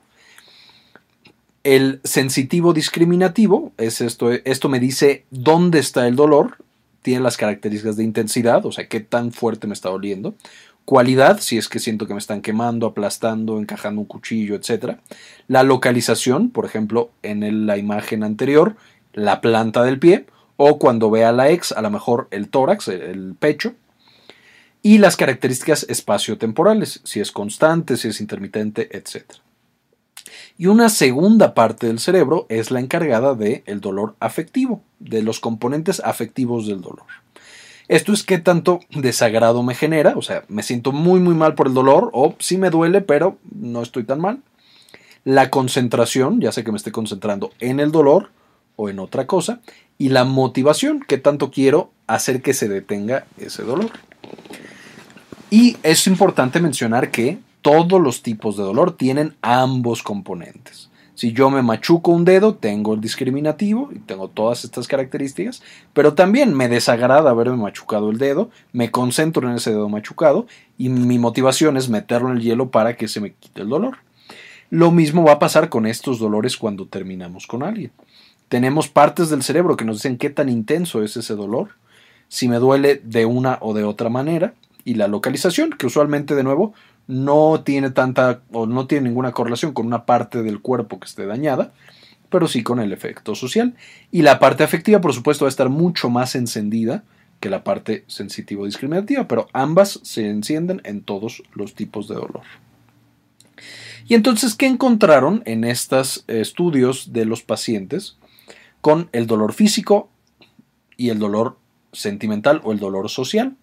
El 1.64 2.02
sensitivo 2.04 2.74
discriminativo 2.74 3.72
es 3.78 4.02
esto, 4.02 4.32
esto 4.32 4.70
me 4.70 4.80
dice 4.80 5.26
dónde 5.30 5.80
está 5.80 6.08
el 6.08 6.16
dolor, 6.16 6.58
tiene 7.02 7.22
las 7.22 7.38
características 7.38 7.96
de 7.96 8.04
intensidad, 8.04 8.66
o 8.66 8.72
sea, 8.72 8.88
qué 8.88 9.00
tan 9.00 9.32
fuerte 9.32 9.68
me 9.68 9.74
está 9.74 9.90
doliendo. 9.90 10.36
Cualidad, 10.86 11.40
si 11.40 11.58
es 11.58 11.70
que 11.70 11.80
siento 11.80 12.06
que 12.06 12.14
me 12.14 12.20
están 12.20 12.42
quemando, 12.42 12.88
aplastando, 12.88 13.60
encajando 13.60 14.02
un 14.02 14.08
cuchillo, 14.08 14.56
etc. 14.56 14.98
La 15.48 15.64
localización, 15.64 16.50
por 16.50 16.66
ejemplo, 16.66 17.12
en 17.24 17.66
la 17.66 17.78
imagen 17.78 18.24
anterior, 18.24 18.76
la 19.14 19.40
planta 19.40 19.84
del 19.84 20.00
pie, 20.00 20.26
o 20.58 20.78
cuando 20.80 21.10
vea 21.10 21.32
la 21.32 21.50
ex, 21.50 21.72
a 21.72 21.82
lo 21.82 21.90
mejor 21.90 22.28
el 22.32 22.50
tórax, 22.50 22.90
el 22.90 23.36
pecho 23.40 23.74
y 24.86 24.98
las 24.98 25.16
características 25.16 25.86
espaciotemporales, 25.90 27.00
si 27.06 27.22
es 27.22 27.32
constante, 27.32 27.96
si 27.96 28.10
es 28.10 28.20
intermitente, 28.20 28.96
etc. 28.96 29.24
Y 30.58 30.68
una 30.68 30.90
segunda 30.90 31.54
parte 31.54 31.88
del 31.88 32.00
cerebro 32.00 32.46
es 32.50 32.70
la 32.70 32.82
encargada 32.82 33.34
del 33.34 33.64
el 33.66 33.80
dolor 33.80 34.16
afectivo, 34.20 34.84
de 35.00 35.24
los 35.24 35.40
componentes 35.40 36.02
afectivos 36.02 36.68
del 36.68 36.82
dolor. 36.82 37.06
Esto 37.88 38.12
es 38.12 38.24
qué 38.24 38.40
tanto 38.40 38.82
desagrado 38.90 39.64
me 39.64 39.74
genera, 39.74 40.14
o 40.18 40.22
sea, 40.22 40.44
me 40.50 40.64
siento 40.64 40.92
muy 40.92 41.20
muy 41.22 41.34
mal 41.34 41.56
por 41.56 41.68
el 41.68 41.74
dolor 41.74 42.10
o 42.14 42.36
sí 42.40 42.58
me 42.58 42.70
duele, 42.70 43.02
pero 43.02 43.38
no 43.52 43.82
estoy 43.82 44.04
tan 44.04 44.20
mal. 44.20 44.42
La 45.24 45.50
concentración, 45.50 46.42
ya 46.42 46.52
sé 46.52 46.66
que 46.66 46.72
me 46.72 46.78
estoy 46.78 46.92
concentrando 46.92 47.52
en 47.60 47.80
el 47.80 47.92
dolor 47.92 48.32
o 48.76 48.90
en 48.90 49.00
otra 49.00 49.28
cosa. 49.28 49.62
Y 49.98 50.10
la 50.10 50.26
motivación, 50.26 51.04
qué 51.08 51.18
tanto 51.18 51.52
quiero 51.52 51.92
hacer 52.08 52.42
que 52.42 52.54
se 52.54 52.68
detenga 52.68 53.26
ese 53.38 53.64
dolor. 53.64 53.92
Y 55.54 55.78
es 55.84 56.08
importante 56.08 56.60
mencionar 56.60 57.12
que 57.12 57.38
todos 57.62 58.02
los 58.02 58.24
tipos 58.24 58.58
de 58.58 58.64
dolor 58.64 58.98
tienen 58.98 59.36
ambos 59.44 60.02
componentes. 60.02 60.90
Si 61.14 61.32
yo 61.32 61.52
me 61.52 61.62
machuco 61.62 62.10
un 62.10 62.26
dedo, 62.26 62.56
tengo 62.56 62.96
el 62.96 63.02
discriminativo 63.02 63.92
y 63.94 64.00
tengo 64.00 64.30
todas 64.30 64.64
estas 64.64 64.88
características, 64.88 65.62
pero 65.94 66.16
también 66.16 66.56
me 66.56 66.70
desagrada 66.70 67.30
haberme 67.30 67.58
machucado 67.58 68.10
el 68.10 68.18
dedo, 68.18 68.50
me 68.72 68.90
concentro 68.90 69.48
en 69.48 69.58
ese 69.58 69.70
dedo 69.70 69.90
machucado 69.90 70.48
y 70.80 70.90
mi 70.90 71.20
motivación 71.20 71.78
es 71.78 71.88
meterlo 71.88 72.32
en 72.32 72.38
el 72.38 72.42
hielo 72.42 72.72
para 72.72 72.98
que 72.98 73.08
se 73.08 73.22
me 73.22 73.34
quite 73.34 73.62
el 73.62 73.70
dolor. 73.70 73.98
Lo 74.72 74.90
mismo 74.90 75.24
va 75.24 75.34
a 75.34 75.40
pasar 75.40 75.70
con 75.70 75.86
estos 75.86 76.18
dolores 76.18 76.58
cuando 76.58 76.88
terminamos 76.88 77.46
con 77.46 77.62
alguien. 77.62 77.92
Tenemos 78.50 78.88
partes 78.88 79.30
del 79.30 79.44
cerebro 79.44 79.78
que 79.78 79.86
nos 79.86 79.98
dicen 79.98 80.18
qué 80.18 80.32
tan 80.32 80.50
intenso 80.50 81.04
es 81.04 81.16
ese 81.16 81.36
dolor, 81.36 81.76
si 82.28 82.48
me 82.48 82.58
duele 82.58 83.00
de 83.04 83.28
una 83.28 83.60
o 83.62 83.76
de 83.76 83.84
otra 83.84 84.10
manera, 84.10 84.56
y 84.86 84.96
la 84.96 85.08
localización, 85.08 85.72
que 85.72 85.86
usualmente 85.86 86.36
de 86.36 86.44
nuevo 86.44 86.74
no 87.08 87.64
tiene 87.64 87.92
tanta 87.92 88.42
o 88.52 88.66
no 88.66 88.88
tiene 88.88 89.10
ninguna 89.10 89.32
correlación 89.32 89.74
con 89.74 89.86
una 89.86 90.06
parte 90.06 90.42
del 90.44 90.62
cuerpo 90.62 91.00
que 91.00 91.08
esté 91.08 91.26
dañada, 91.26 91.74
pero 92.30 92.48
sí 92.48 92.64
con 92.64 92.80
el 92.80 92.94
efecto 92.94 93.36
social. 93.36 93.76
Y 94.12 94.22
la 94.22 94.40
parte 94.40 94.64
afectiva, 94.64 95.02
por 95.02 95.14
supuesto, 95.14 95.46
va 95.46 95.50
a 95.50 95.56
estar 95.56 95.70
mucho 95.70 96.10
más 96.10 96.36
encendida 96.36 97.04
que 97.40 97.50
la 97.50 97.64
parte 97.64 98.06
sensitivo-discriminativa, 98.08 99.28
pero 99.28 99.48
ambas 99.52 100.00
se 100.04 100.30
encienden 100.30 100.82
en 100.86 101.02
todos 101.02 101.44
los 101.54 101.76
tipos 101.76 102.08
de 102.08 102.16
dolor. 102.16 102.42
Y 104.08 104.16
entonces, 104.16 104.56
¿qué 104.56 104.66
encontraron 104.66 105.44
en 105.46 105.64
estos 105.64 106.24
estudios 106.28 107.14
de 107.14 107.26
los 107.26 107.42
pacientes 107.42 108.18
con 108.82 109.10
el 109.12 109.28
dolor 109.28 109.54
físico 109.54 110.10
y 110.98 111.10
el 111.10 111.20
dolor 111.20 111.58
sentimental 111.92 112.62
o 112.64 112.72
el 112.72 112.80
dolor 112.80 113.10
social? 113.10 113.56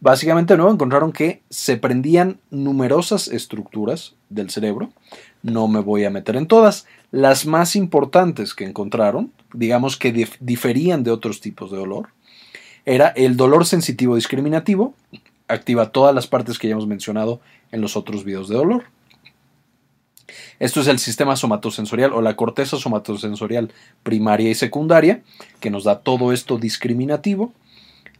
Básicamente, 0.00 0.56
nuevo, 0.56 0.72
encontraron 0.72 1.12
que 1.12 1.42
se 1.48 1.76
prendían 1.76 2.38
numerosas 2.50 3.28
estructuras 3.28 4.14
del 4.28 4.50
cerebro. 4.50 4.90
No 5.42 5.68
me 5.68 5.80
voy 5.80 6.04
a 6.04 6.10
meter 6.10 6.36
en 6.36 6.46
todas. 6.46 6.86
Las 7.10 7.46
más 7.46 7.76
importantes 7.76 8.54
que 8.54 8.64
encontraron, 8.64 9.32
digamos 9.52 9.96
que 9.96 10.28
diferían 10.40 11.02
de 11.02 11.10
otros 11.10 11.40
tipos 11.40 11.70
de 11.70 11.78
dolor, 11.78 12.08
era 12.84 13.08
el 13.08 13.36
dolor 13.36 13.64
sensitivo 13.64 14.16
discriminativo, 14.16 14.94
activa 15.48 15.92
todas 15.92 16.14
las 16.14 16.26
partes 16.26 16.58
que 16.58 16.68
ya 16.68 16.72
hemos 16.72 16.86
mencionado 16.86 17.40
en 17.72 17.80
los 17.80 17.96
otros 17.96 18.24
videos 18.24 18.48
de 18.48 18.56
dolor. 18.56 18.84
Esto 20.58 20.80
es 20.80 20.88
el 20.88 20.98
sistema 20.98 21.36
somatosensorial 21.36 22.12
o 22.12 22.20
la 22.20 22.36
corteza 22.36 22.76
somatosensorial 22.76 23.72
primaria 24.02 24.50
y 24.50 24.54
secundaria, 24.54 25.22
que 25.60 25.70
nos 25.70 25.84
da 25.84 26.00
todo 26.00 26.32
esto 26.32 26.58
discriminativo 26.58 27.52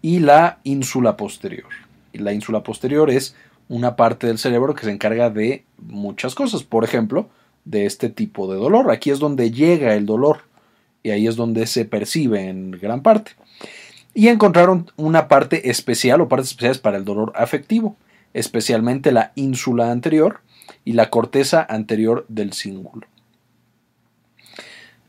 y 0.02 0.20
la 0.20 0.58
ínsula 0.64 1.16
posterior. 1.16 1.68
Y 2.12 2.18
la 2.18 2.32
ínsula 2.32 2.62
posterior 2.62 3.10
es 3.10 3.34
una 3.68 3.96
parte 3.96 4.26
del 4.26 4.38
cerebro 4.38 4.74
que 4.74 4.84
se 4.84 4.92
encarga 4.92 5.30
de 5.30 5.64
muchas 5.78 6.34
cosas, 6.34 6.62
por 6.62 6.84
ejemplo, 6.84 7.28
de 7.64 7.86
este 7.86 8.08
tipo 8.08 8.50
de 8.50 8.58
dolor. 8.58 8.90
Aquí 8.90 9.10
es 9.10 9.18
donde 9.18 9.50
llega 9.50 9.94
el 9.94 10.06
dolor 10.06 10.42
y 11.02 11.10
ahí 11.10 11.26
es 11.26 11.36
donde 11.36 11.66
se 11.66 11.84
percibe 11.84 12.48
en 12.48 12.70
gran 12.72 13.02
parte. 13.02 13.32
Y 14.14 14.28
encontraron 14.28 14.90
una 14.96 15.28
parte 15.28 15.68
especial 15.70 16.20
o 16.20 16.28
partes 16.28 16.50
especiales 16.50 16.78
para 16.78 16.96
el 16.96 17.04
dolor 17.04 17.32
afectivo, 17.36 17.96
especialmente 18.32 19.12
la 19.12 19.32
ínsula 19.34 19.90
anterior 19.90 20.40
y 20.84 20.94
la 20.94 21.10
corteza 21.10 21.66
anterior 21.68 22.24
del 22.28 22.52
cíngulo, 22.52 23.06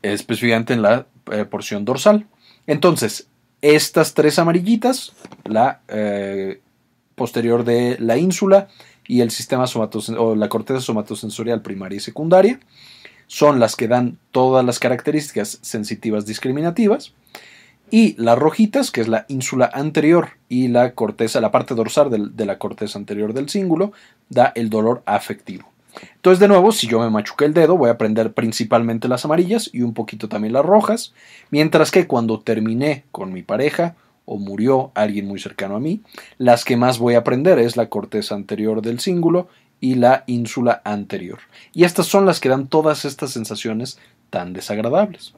específicamente 0.02 0.74
en 0.74 0.82
la 0.82 1.06
eh, 1.32 1.44
porción 1.44 1.84
dorsal. 1.84 2.26
Entonces, 2.66 3.28
estas 3.62 4.14
tres 4.14 4.38
amarillitas, 4.38 5.12
la 5.44 5.80
eh, 5.88 6.60
posterior 7.14 7.64
de 7.64 7.96
la 7.98 8.16
ínsula 8.16 8.68
y 9.06 9.20
el 9.20 9.30
sistema 9.30 9.64
o 10.18 10.34
la 10.34 10.48
corteza 10.48 10.80
somatosensorial 10.80 11.62
primaria 11.62 11.96
y 11.96 12.00
secundaria, 12.00 12.60
son 13.26 13.60
las 13.60 13.76
que 13.76 13.88
dan 13.88 14.18
todas 14.32 14.64
las 14.64 14.78
características 14.78 15.58
sensitivas 15.62 16.26
discriminativas. 16.26 17.12
Y 17.90 18.14
las 18.22 18.38
rojitas, 18.38 18.90
que 18.90 19.00
es 19.00 19.08
la 19.08 19.24
ínsula 19.28 19.70
anterior 19.72 20.30
y 20.48 20.68
la 20.68 20.92
corteza, 20.92 21.40
la 21.40 21.50
parte 21.50 21.74
dorsal 21.74 22.36
de 22.36 22.46
la 22.46 22.58
corteza 22.58 22.98
anterior 22.98 23.32
del 23.32 23.48
cíngulo, 23.48 23.92
da 24.28 24.52
el 24.54 24.68
dolor 24.68 25.02
afectivo. 25.06 25.70
Entonces, 26.14 26.40
de 26.40 26.48
nuevo, 26.48 26.72
si 26.72 26.86
yo 26.86 27.00
me 27.00 27.10
machuqué 27.10 27.44
el 27.44 27.54
dedo, 27.54 27.76
voy 27.76 27.88
a 27.88 27.92
aprender 27.92 28.32
principalmente 28.32 29.08
las 29.08 29.24
amarillas 29.24 29.70
y 29.72 29.82
un 29.82 29.94
poquito 29.94 30.28
también 30.28 30.52
las 30.52 30.64
rojas, 30.64 31.12
mientras 31.50 31.90
que 31.90 32.06
cuando 32.06 32.40
terminé 32.40 33.04
con 33.12 33.32
mi 33.32 33.42
pareja 33.42 33.96
o 34.24 34.38
murió 34.38 34.92
alguien 34.94 35.26
muy 35.26 35.40
cercano 35.40 35.76
a 35.76 35.80
mí, 35.80 36.02
las 36.36 36.64
que 36.64 36.76
más 36.76 36.98
voy 36.98 37.14
a 37.14 37.18
aprender 37.18 37.58
es 37.58 37.76
la 37.76 37.88
corteza 37.88 38.34
anterior 38.34 38.82
del 38.82 39.00
cíngulo 39.00 39.48
y 39.80 39.94
la 39.94 40.24
ínsula 40.26 40.82
anterior. 40.84 41.38
Y 41.72 41.84
estas 41.84 42.06
son 42.06 42.26
las 42.26 42.40
que 42.40 42.48
dan 42.48 42.66
todas 42.66 43.04
estas 43.04 43.30
sensaciones 43.30 43.98
tan 44.30 44.52
desagradables. 44.52 45.34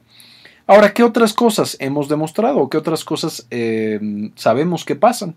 Ahora, 0.67 0.93
¿qué 0.93 1.03
otras 1.03 1.33
cosas 1.33 1.75
hemos 1.79 2.07
demostrado? 2.07 2.69
¿Qué 2.69 2.77
otras 2.77 3.03
cosas 3.03 3.47
eh, 3.49 3.99
sabemos 4.35 4.85
que 4.85 4.95
pasan? 4.95 5.35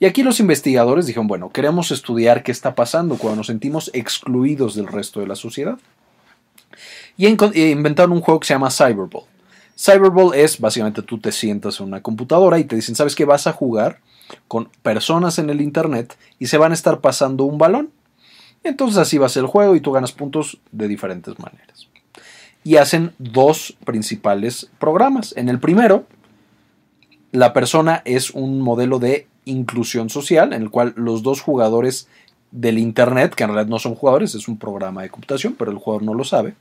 Y 0.00 0.06
aquí 0.06 0.22
los 0.22 0.40
investigadores 0.40 1.06
dijeron, 1.06 1.26
bueno, 1.26 1.50
queremos 1.50 1.90
estudiar 1.90 2.42
qué 2.42 2.52
está 2.52 2.74
pasando 2.74 3.16
cuando 3.16 3.38
nos 3.38 3.46
sentimos 3.46 3.90
excluidos 3.94 4.74
del 4.74 4.88
resto 4.88 5.20
de 5.20 5.26
la 5.26 5.36
sociedad. 5.36 5.78
Y 7.16 7.26
inventaron 7.26 8.12
un 8.12 8.20
juego 8.20 8.40
que 8.40 8.48
se 8.48 8.54
llama 8.54 8.70
Cyberball. 8.70 9.24
Cyberball 9.76 10.34
es 10.34 10.60
básicamente 10.60 11.02
tú 11.02 11.18
te 11.18 11.32
sientas 11.32 11.80
en 11.80 11.86
una 11.86 12.02
computadora 12.02 12.58
y 12.58 12.64
te 12.64 12.76
dicen, 12.76 12.94
¿sabes 12.94 13.14
qué? 13.14 13.24
Vas 13.24 13.46
a 13.46 13.52
jugar 13.52 14.00
con 14.48 14.68
personas 14.82 15.38
en 15.38 15.50
el 15.50 15.60
Internet 15.60 16.16
y 16.38 16.46
se 16.46 16.58
van 16.58 16.72
a 16.72 16.74
estar 16.74 17.00
pasando 17.00 17.44
un 17.44 17.58
balón. 17.58 17.90
entonces 18.62 18.98
así 18.98 19.18
va 19.18 19.26
a 19.26 19.28
ser 19.28 19.42
el 19.42 19.48
juego 19.48 19.76
y 19.76 19.80
tú 19.80 19.92
ganas 19.92 20.12
puntos 20.12 20.58
de 20.72 20.88
diferentes 20.88 21.38
maneras. 21.38 21.88
Y 22.62 22.76
hacen 22.76 23.12
dos 23.18 23.76
principales 23.84 24.70
programas. 24.78 25.34
En 25.36 25.50
el 25.50 25.60
primero, 25.60 26.06
la 27.30 27.52
persona 27.52 28.00
es 28.06 28.30
un 28.30 28.60
modelo 28.60 28.98
de 28.98 29.26
inclusión 29.44 30.10
social 30.10 30.52
en 30.52 30.62
el 30.62 30.70
cual 30.70 30.92
los 30.96 31.22
dos 31.22 31.40
jugadores 31.40 32.08
del 32.50 32.78
Internet, 32.78 33.34
que 33.34 33.44
en 33.44 33.50
realidad 33.50 33.70
no 33.70 33.78
son 33.78 33.94
jugadores, 33.94 34.34
es 34.34 34.48
un 34.48 34.58
programa 34.58 35.02
de 35.02 35.10
computación, 35.10 35.54
pero 35.58 35.70
el 35.70 35.78
jugador 35.78 36.02
no 36.04 36.14
lo 36.14 36.24
sabe, 36.24 36.54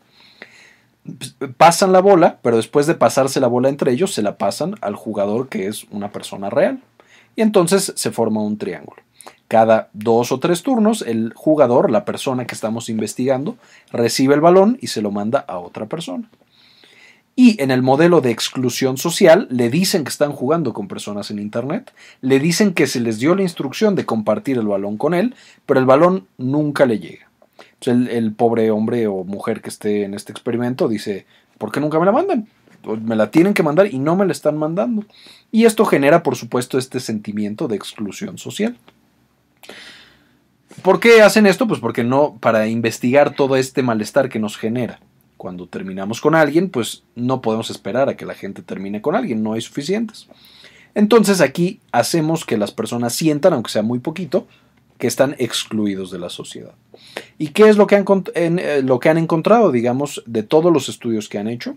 pasan 1.58 1.92
la 1.92 2.00
bola, 2.00 2.40
pero 2.42 2.58
después 2.58 2.88
de 2.88 2.96
pasarse 2.96 3.40
la 3.40 3.48
bola 3.48 3.70
entre 3.70 3.92
ellos, 3.92 4.14
se 4.14 4.22
la 4.22 4.38
pasan 4.38 4.76
al 4.82 4.96
jugador 4.96 5.50
que 5.50 5.68
es 5.68 5.86
una 5.92 6.12
persona 6.12 6.50
real. 6.50 6.82
Y 7.36 7.42
entonces 7.42 7.94
se 7.96 8.12
forma 8.12 8.42
un 8.42 8.58
triángulo. 8.58 9.02
Cada 9.48 9.90
dos 9.94 10.32
o 10.32 10.40
tres 10.40 10.64
turnos, 10.64 11.02
el 11.02 11.34
jugador, 11.36 11.92
la 11.92 12.06
persona 12.06 12.46
que 12.46 12.56
estamos 12.56 12.90
investigando, 12.90 13.58
recibe 13.92 14.36
el 14.36 14.42
balón 14.42 14.78
y 14.82 14.88
se 14.88 15.02
lo 15.02 15.12
manda 15.12 15.40
a 15.40 15.60
otra 15.60 15.88
persona. 15.88 16.30
Y 17.36 17.62
en 17.62 17.72
el 17.72 17.82
modelo 17.82 18.22
de 18.22 18.30
exclusión 18.30 18.98
social 18.98 19.48
le 19.50 19.70
dicen 19.70 20.04
que 20.04 20.10
están 20.10 20.34
jugando 20.34 20.74
con 20.74 20.88
personas 20.88 21.32
en 21.32 21.40
Internet, 21.40 21.92
le 22.22 22.40
dicen 22.40 22.74
que 22.74 22.86
se 22.86 23.00
les 23.00 23.18
dio 23.18 23.34
la 23.34 23.42
instrucción 23.42 23.96
de 23.96 24.06
compartir 24.06 24.58
el 24.58 24.68
balón 24.68 24.98
con 24.98 25.16
él, 25.16 25.36
pero 25.66 25.80
el 25.80 25.88
balón 25.88 26.28
nunca 26.38 26.86
le 26.86 27.00
llega. 27.00 27.28
El, 27.86 28.34
pobre 28.34 28.72
hombre 28.72 29.08
o 29.08 29.24
mujer 29.24 29.62
que 29.62 29.70
esté 29.70 30.04
en 30.04 30.14
este 30.14 30.32
experimento 30.32 30.88
dice, 30.88 31.26
¿por 31.58 31.72
qué 31.72 31.80
nunca 31.80 32.00
me 32.00 32.06
la 32.06 32.12
mandan? 32.12 32.48
Me 33.04 33.16
la 33.16 33.32
tienen 33.32 33.54
que 33.54 33.64
mandar 33.64 33.88
y 33.88 34.00
no 34.00 34.16
me 34.16 34.26
la 34.26 34.32
están 34.32 34.58
mandando. 34.58 35.04
Y 35.52 35.66
esto 35.66 35.86
genera, 35.86 36.24
por 36.24 36.36
supuesto, 36.36 36.78
este 36.78 37.00
sentimiento 37.00 37.68
de 37.68 37.76
exclusión 37.76 38.38
social. 38.38 38.78
¿Por 40.82 41.00
qué 41.00 41.22
hacen 41.22 41.46
esto? 41.46 41.68
Pues 41.68 41.80
porque 41.80 42.04
no, 42.04 42.38
para 42.40 42.68
investigar 42.68 43.36
todo 43.36 43.56
este 43.56 43.84
malestar 43.84 44.30
que 44.30 44.40
nos 44.40 44.58
genera. 44.58 45.00
Cuando 45.44 45.68
terminamos 45.68 46.22
con 46.22 46.36
alguien, 46.36 46.70
pues 46.70 47.04
no 47.16 47.42
podemos 47.42 47.70
esperar 47.70 48.08
a 48.08 48.16
que 48.16 48.26
la 48.26 48.34
gente 48.34 48.62
termine 48.62 49.02
con 49.02 49.14
alguien, 49.14 49.44
no 49.44 49.52
hay 49.52 49.60
suficientes. 49.60 50.30
Entonces 50.96 51.42
aquí 51.42 51.82
hacemos 51.92 52.46
que 52.46 52.58
las 52.58 52.72
personas 52.72 53.14
sientan, 53.14 53.52
aunque 53.52 53.70
sea 53.70 53.82
muy 53.82 54.00
poquito, 54.00 54.48
que 54.98 55.08
están 55.08 55.36
excluidos 55.40 56.12
de 56.12 56.20
la 56.20 56.30
sociedad. 56.30 56.72
¿Y 57.38 57.50
qué 57.50 57.68
es 57.68 57.76
lo 57.76 57.88
que 57.88 57.98
han, 57.98 58.06
eh, 58.36 58.82
lo 58.86 59.02
que 59.02 59.10
han 59.10 59.18
encontrado, 59.18 59.74
digamos, 59.74 60.24
de 60.26 60.44
todos 60.44 60.72
los 60.72 60.88
estudios 60.88 61.28
que 61.28 61.40
han 61.40 61.50
hecho? 61.50 61.76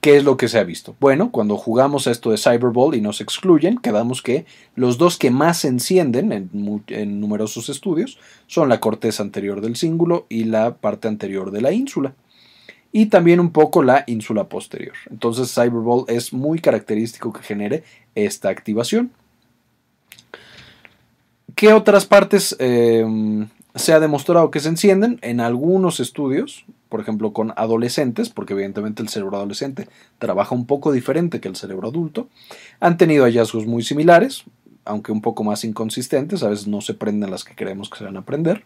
¿Qué 0.00 0.16
es 0.16 0.24
lo 0.24 0.38
que 0.38 0.48
se 0.48 0.58
ha 0.58 0.64
visto? 0.64 0.96
Bueno, 0.98 1.30
cuando 1.30 1.58
jugamos 1.58 2.06
esto 2.06 2.30
de 2.30 2.38
Cyberball 2.38 2.94
y 2.94 3.02
nos 3.02 3.20
excluyen, 3.20 3.76
quedamos 3.76 4.22
que 4.22 4.46
los 4.76 4.96
dos 4.96 5.18
que 5.18 5.30
más 5.30 5.58
se 5.58 5.68
encienden 5.68 6.32
en, 6.32 6.82
en, 6.86 7.20
numerosos 7.20 7.68
estudios 7.68 8.18
son 8.46 8.70
la 8.70 8.80
corteza 8.80 9.22
anterior 9.22 9.60
del 9.60 9.76
cíngulo 9.76 10.24
y 10.30 10.44
la 10.44 10.76
parte 10.76 11.06
anterior 11.06 11.50
de 11.50 11.60
la 11.60 11.72
ínsula. 11.72 12.14
Y 12.92 13.06
también 13.06 13.40
un 13.40 13.50
poco 13.50 13.82
la 13.82 14.04
ínsula 14.06 14.44
posterior. 14.44 14.94
Entonces 15.10 15.52
Cyberball 15.52 16.04
es 16.08 16.32
muy 16.32 16.60
característico 16.60 17.32
que 17.32 17.42
genere 17.42 17.84
esta 18.14 18.50
activación. 18.50 19.10
¿Qué 21.54 21.72
otras 21.72 22.06
partes 22.06 22.54
eh, 22.58 23.04
se 23.74 23.92
ha 23.92 24.00
demostrado 24.00 24.50
que 24.50 24.60
se 24.60 24.68
encienden? 24.68 25.18
En 25.22 25.40
algunos 25.40 26.00
estudios, 26.00 26.64
por 26.88 27.00
ejemplo 27.00 27.32
con 27.32 27.52
adolescentes, 27.56 28.28
porque 28.28 28.52
evidentemente 28.52 29.02
el 29.02 29.08
cerebro 29.08 29.36
adolescente 29.36 29.88
trabaja 30.18 30.54
un 30.54 30.66
poco 30.66 30.92
diferente 30.92 31.40
que 31.40 31.48
el 31.48 31.56
cerebro 31.56 31.88
adulto, 31.88 32.28
han 32.80 32.98
tenido 32.98 33.24
hallazgos 33.24 33.66
muy 33.66 33.82
similares, 33.82 34.44
aunque 34.84 35.12
un 35.12 35.20
poco 35.20 35.44
más 35.44 35.64
inconsistentes, 35.64 36.42
a 36.42 36.48
veces 36.48 36.66
no 36.66 36.80
se 36.80 36.94
prenden 36.94 37.30
las 37.30 37.44
que 37.44 37.54
creemos 37.54 37.88
que 37.88 37.98
se 37.98 38.04
van 38.04 38.16
a 38.16 38.24
prender. 38.24 38.64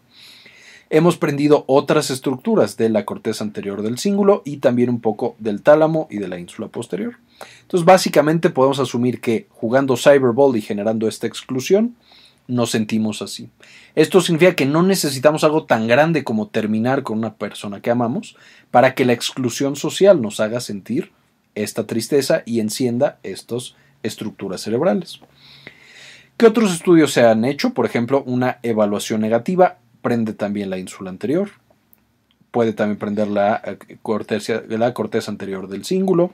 Hemos 0.89 1.17
prendido 1.17 1.65
otras 1.67 2.09
estructuras 2.09 2.77
de 2.77 2.87
la 2.89 3.03
corteza 3.03 3.43
anterior 3.43 3.81
del 3.81 3.97
cíngulo 3.97 4.41
y 4.45 4.57
también 4.57 4.89
un 4.89 5.01
poco 5.01 5.35
del 5.37 5.61
tálamo 5.61 6.07
y 6.09 6.17
de 6.17 6.29
la 6.29 6.39
ínsula 6.39 6.69
posterior. 6.69 7.17
Entonces, 7.63 7.85
básicamente 7.85 8.49
podemos 8.49 8.79
asumir 8.79 9.19
que 9.19 9.47
jugando 9.49 9.97
Cyberball 9.97 10.55
y 10.55 10.61
generando 10.61 11.09
esta 11.09 11.27
exclusión, 11.27 11.95
nos 12.47 12.71
sentimos 12.71 13.21
así. 13.21 13.49
Esto 13.95 14.21
significa 14.21 14.55
que 14.55 14.65
no 14.65 14.81
necesitamos 14.81 15.43
algo 15.43 15.65
tan 15.65 15.87
grande 15.87 16.23
como 16.23 16.47
terminar 16.47 17.03
con 17.03 17.17
una 17.17 17.35
persona 17.35 17.81
que 17.81 17.91
amamos 17.91 18.37
para 18.71 18.95
que 18.95 19.03
la 19.03 19.11
exclusión 19.13 19.75
social 19.75 20.21
nos 20.21 20.39
haga 20.39 20.61
sentir 20.61 21.11
esta 21.55 21.85
tristeza 21.85 22.43
y 22.45 22.61
encienda 22.61 23.19
estas 23.23 23.75
estructuras 24.03 24.61
cerebrales. 24.61 25.19
¿Qué 26.37 26.45
otros 26.45 26.71
estudios 26.71 27.11
se 27.11 27.25
han 27.25 27.43
hecho? 27.43 27.73
Por 27.73 27.85
ejemplo, 27.85 28.23
una 28.25 28.59
evaluación 28.63 29.19
negativa 29.19 29.79
prende 30.07 30.31
también 30.31 30.69
la 30.69 30.77
ínsula 30.77 31.09
anterior. 31.09 31.49
Puede 32.49 32.71
también 32.71 32.97
prender 32.97 33.27
la 33.27 33.61
eh, 33.65 33.97
corteza, 34.01 34.61
la 34.69 34.93
corteza 34.93 35.29
anterior 35.29 35.67
del 35.67 35.83
cíngulo. 35.83 36.33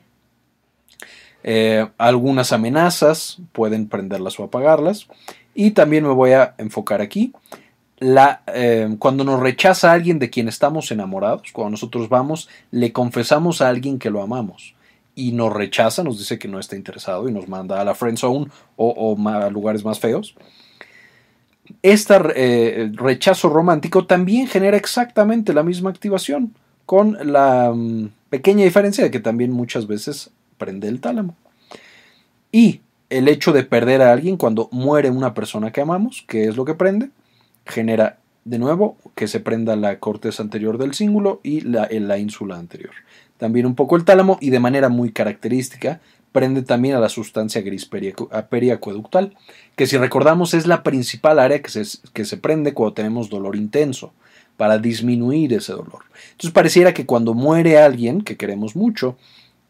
Eh, 1.44 1.88
algunas 1.98 2.53
amenazas 2.53 3.39
pueden 3.51 3.88
prenderlas 3.88 4.39
o 4.39 4.44
apagarlas. 4.44 5.08
Y 5.56 5.72
también 5.72 6.03
me 6.03 6.13
voy 6.13 6.34
a 6.34 6.53
enfocar 6.60 7.01
aquí 7.01 7.34
la, 7.98 8.44
eh, 8.46 8.96
cuando 9.00 9.24
nos 9.24 9.39
rechaza 9.39 9.89
a 9.89 9.94
alguien 9.94 10.20
de 10.20 10.30
quien 10.30 10.48
estamos 10.48 10.92
enamorados, 10.92 11.51
cuando 11.51 11.72
nosotros 11.72 12.10
vamos, 12.10 12.50
le 12.70 12.94
confesamos 12.94 13.63
a 13.63 13.70
alguien 13.70 13.98
que 13.98 14.12
lo 14.12 14.22
amamos 14.22 14.75
y 15.15 15.32
nos 15.32 15.51
rechaza, 15.51 16.03
nos 16.03 16.20
dice 16.20 16.38
que 16.38 16.48
no 16.48 16.60
está 16.60 16.75
interesado 16.75 17.27
y 17.27 17.32
nos 17.32 17.48
manda 17.48 17.82
a 17.82 17.86
la 17.86 17.96
friend 17.96 18.20
zone 18.20 18.51
o, 18.75 19.18
a 19.27 19.50
lugares 19.50 19.84
más 19.84 20.00
feos. 20.00 20.36
Este 21.82 22.20
rechazo 22.93 23.50
romántico 23.50 24.05
también 24.05 24.48
genera 24.48 24.77
exactamente 24.77 25.53
la 25.53 25.63
misma 25.63 25.89
activación, 25.89 26.53
con 26.86 27.17
la 27.32 27.72
mm, 27.74 28.10
pequeña 28.29 28.65
diferencia 28.65 29.03
de 29.03 29.12
que 29.12 29.20
también 29.20 29.51
muchas 29.51 29.88
veces 29.88 30.32
prende 30.58 30.88
el 30.88 31.00
tálamo. 31.00 31.36
Y 32.51 32.82
el 33.10 33.27
hecho 33.27 33.51
de 33.51 33.63
perder 33.63 34.01
a 34.01 34.12
alguien 34.12 34.38
cuando 34.38 34.70
muere 34.72 35.10
una 35.10 35.34
persona 35.34 35.72
que 35.72 35.82
amamos, 35.82 36.24
que 36.27 36.46
es 36.46 36.55
lo 36.55 36.65
que 36.65 36.74
prende, 36.74 37.10
genera 37.65 38.17
de 38.46 38.60
nuevo 38.60 38.98
que 39.15 39.27
se 39.27 39.39
prenda 39.39 39.75
la 39.75 40.00
corteza 40.00 40.43
anterior 40.43 40.77
del 40.77 40.93
cíngulo 40.93 41.39
y 41.43 41.62
la, 41.62 41.88
la 41.89 42.17
ínsula 42.17 42.58
anterior. 42.58 42.91
También 43.38 43.65
un 43.65 43.75
poco 43.75 43.96
el 43.96 44.05
tálamo 44.05 44.38
y 44.41 44.50
de 44.50 44.60
manera 44.60 44.89
muy 44.89 45.12
característica 45.12 46.01
prende 46.34 46.63
también 46.63 46.96
a 46.96 47.00
la 47.00 47.08
sustancia 47.08 47.62
gris 47.62 47.86
periacueductal, 48.50 49.38
que 49.78 49.88
si 49.88 49.98
recordamos 49.98 50.54
es 50.54 50.68
la 50.68 50.84
principal 50.84 51.40
área 51.40 51.62
que 51.62 51.70
se, 51.70 51.84
que 52.12 52.25
se 52.25 52.36
prende 52.36 52.74
cuando 52.74 52.96
tenemos 52.96 53.30
dolor 53.30 53.56
intenso, 53.56 54.12
para 54.58 54.78
disminuir 54.78 55.54
ese 55.54 55.74
dolor. 55.74 56.04
Entonces 56.32 56.52
pareciera 56.52 56.94
que 56.94 57.06
cuando 57.06 57.34
muere 57.34 57.80
alguien 57.80 58.22
que 58.22 58.38
queremos 58.38 58.75
mucho, 58.75 59.18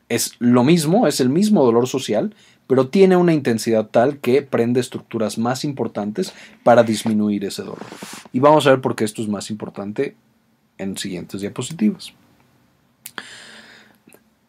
es 0.10 0.34
lo 0.40 0.64
mismo, 0.64 1.08
es 1.08 1.20
el 1.20 1.30
mismo 1.30 1.64
dolor 1.64 1.88
social, 1.88 2.36
pero 2.68 2.88
tiene 2.88 3.16
una 3.16 3.34
intensidad 3.34 3.88
tal 3.88 4.18
que 4.18 4.42
prende 4.42 4.80
estructuras 4.80 5.38
más 5.38 5.64
importantes 5.64 6.34
para 6.64 6.84
disminuir 6.84 7.46
ese 7.46 7.62
dolor. 7.62 7.86
Y 8.32 8.40
vamos 8.40 8.68
a 8.68 8.72
ver 8.72 8.82
por 8.82 8.96
qué 8.96 9.04
esto 9.04 9.22
es 9.22 9.28
más 9.28 9.50
importante 9.50 10.16
en 10.78 10.98
siguientes 10.98 11.42
diapositivas. 11.42 12.14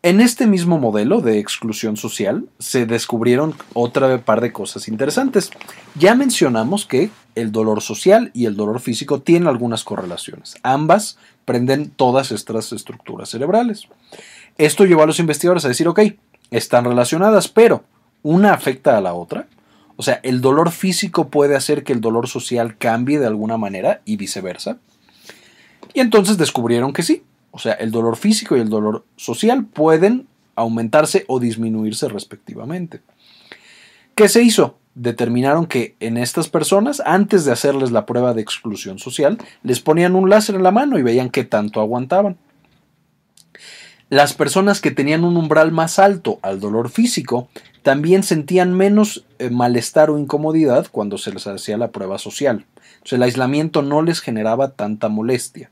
En 0.04 0.20
este 0.20 0.46
mismo 0.46 0.78
modelo 0.78 1.22
de 1.22 1.38
exclusión 1.38 1.96
social 1.96 2.44
se 2.58 2.84
descubrieron 2.84 3.54
otra 3.72 4.18
par 4.22 4.42
de 4.42 4.52
cosas 4.52 4.86
interesantes. 4.86 5.48
Ya 5.94 6.14
mencionamos 6.14 6.84
que 6.84 7.08
el 7.34 7.52
dolor 7.52 7.80
social 7.80 8.30
y 8.34 8.44
el 8.44 8.54
dolor 8.54 8.80
físico 8.80 9.22
tienen 9.22 9.48
algunas 9.48 9.82
correlaciones. 9.82 10.56
Ambas 10.62 11.16
prenden 11.46 11.88
todas 11.88 12.32
estas 12.32 12.70
estructuras 12.72 13.30
cerebrales. 13.30 13.88
Esto 14.58 14.84
llevó 14.84 15.04
a 15.04 15.06
los 15.06 15.20
investigadores 15.20 15.64
a 15.64 15.68
decir, 15.68 15.88
ok, 15.88 16.00
están 16.50 16.84
relacionadas, 16.84 17.48
pero 17.48 17.84
una 18.22 18.52
afecta 18.52 18.98
a 18.98 19.00
la 19.00 19.14
otra. 19.14 19.46
O 19.96 20.02
sea, 20.02 20.20
el 20.22 20.42
dolor 20.42 20.70
físico 20.70 21.30
puede 21.30 21.56
hacer 21.56 21.82
que 21.82 21.94
el 21.94 22.02
dolor 22.02 22.28
social 22.28 22.76
cambie 22.76 23.18
de 23.18 23.26
alguna 23.26 23.56
manera 23.56 24.02
y 24.04 24.18
viceversa. 24.18 24.76
Y 25.94 26.00
entonces 26.00 26.36
descubrieron 26.36 26.92
que 26.92 27.02
sí, 27.02 27.22
o 27.54 27.58
sea, 27.60 27.74
el 27.74 27.92
dolor 27.92 28.16
físico 28.16 28.56
y 28.56 28.60
el 28.60 28.68
dolor 28.68 29.04
social 29.14 29.64
pueden 29.64 30.26
aumentarse 30.56 31.24
o 31.28 31.38
disminuirse 31.38 32.08
respectivamente. 32.08 33.00
¿Qué 34.16 34.28
se 34.28 34.42
hizo? 34.42 34.76
Determinaron 34.96 35.66
que 35.66 35.94
en 36.00 36.16
estas 36.16 36.48
personas, 36.48 37.00
antes 37.06 37.44
de 37.44 37.52
hacerles 37.52 37.92
la 37.92 38.06
prueba 38.06 38.34
de 38.34 38.42
exclusión 38.42 38.98
social, 38.98 39.38
les 39.62 39.78
ponían 39.78 40.16
un 40.16 40.28
láser 40.28 40.56
en 40.56 40.64
la 40.64 40.72
mano 40.72 40.98
y 40.98 41.04
veían 41.04 41.30
qué 41.30 41.44
tanto 41.44 41.80
aguantaban. 41.80 42.38
Las 44.08 44.34
personas 44.34 44.80
que 44.80 44.90
tenían 44.90 45.22
un 45.22 45.36
umbral 45.36 45.70
más 45.70 46.00
alto 46.00 46.40
al 46.42 46.58
dolor 46.58 46.90
físico 46.90 47.48
también 47.82 48.24
sentían 48.24 48.74
menos 48.74 49.26
eh, 49.38 49.48
malestar 49.48 50.10
o 50.10 50.18
incomodidad 50.18 50.88
cuando 50.90 51.18
se 51.18 51.32
les 51.32 51.46
hacía 51.46 51.78
la 51.78 51.92
prueba 51.92 52.18
social. 52.18 52.66
el 53.08 53.22
aislamiento 53.22 53.82
no 53.82 54.02
les 54.02 54.18
generaba 54.18 54.72
tanta 54.72 55.08
molestia. 55.08 55.70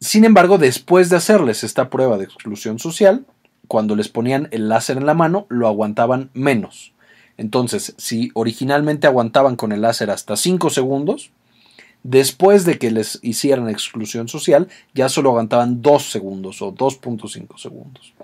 Sin 0.00 0.24
embargo, 0.24 0.56
después 0.56 1.10
de 1.10 1.16
hacerles 1.16 1.62
esta 1.62 1.90
prueba 1.90 2.16
de 2.16 2.24
exclusión 2.24 2.78
social, 2.78 3.26
cuando 3.68 3.94
les 3.96 4.08
ponían 4.08 4.48
el 4.50 4.70
láser 4.70 4.96
en 4.96 5.04
la 5.04 5.12
mano, 5.12 5.46
lo 5.50 5.68
aguantaban 5.68 6.30
menos. 6.32 6.92
Entonces, 7.36 7.94
si 7.98 8.30
originalmente 8.32 9.06
aguantaban 9.06 9.56
con 9.56 9.72
el 9.72 9.82
láser 9.82 10.10
hasta 10.10 10.36
5 10.36 10.70
segundos, 10.70 11.30
después 12.02 12.64
de 12.64 12.78
que 12.78 12.90
les 12.90 13.18
hicieran 13.22 13.68
exclusión 13.68 14.26
social, 14.26 14.68
ya 14.94 15.10
solo 15.10 15.30
aguantaban 15.30 15.82
2 15.82 16.02
segundos 16.02 16.62
o 16.62 16.74
2.5 16.74 17.58
segundos. 17.58 18.14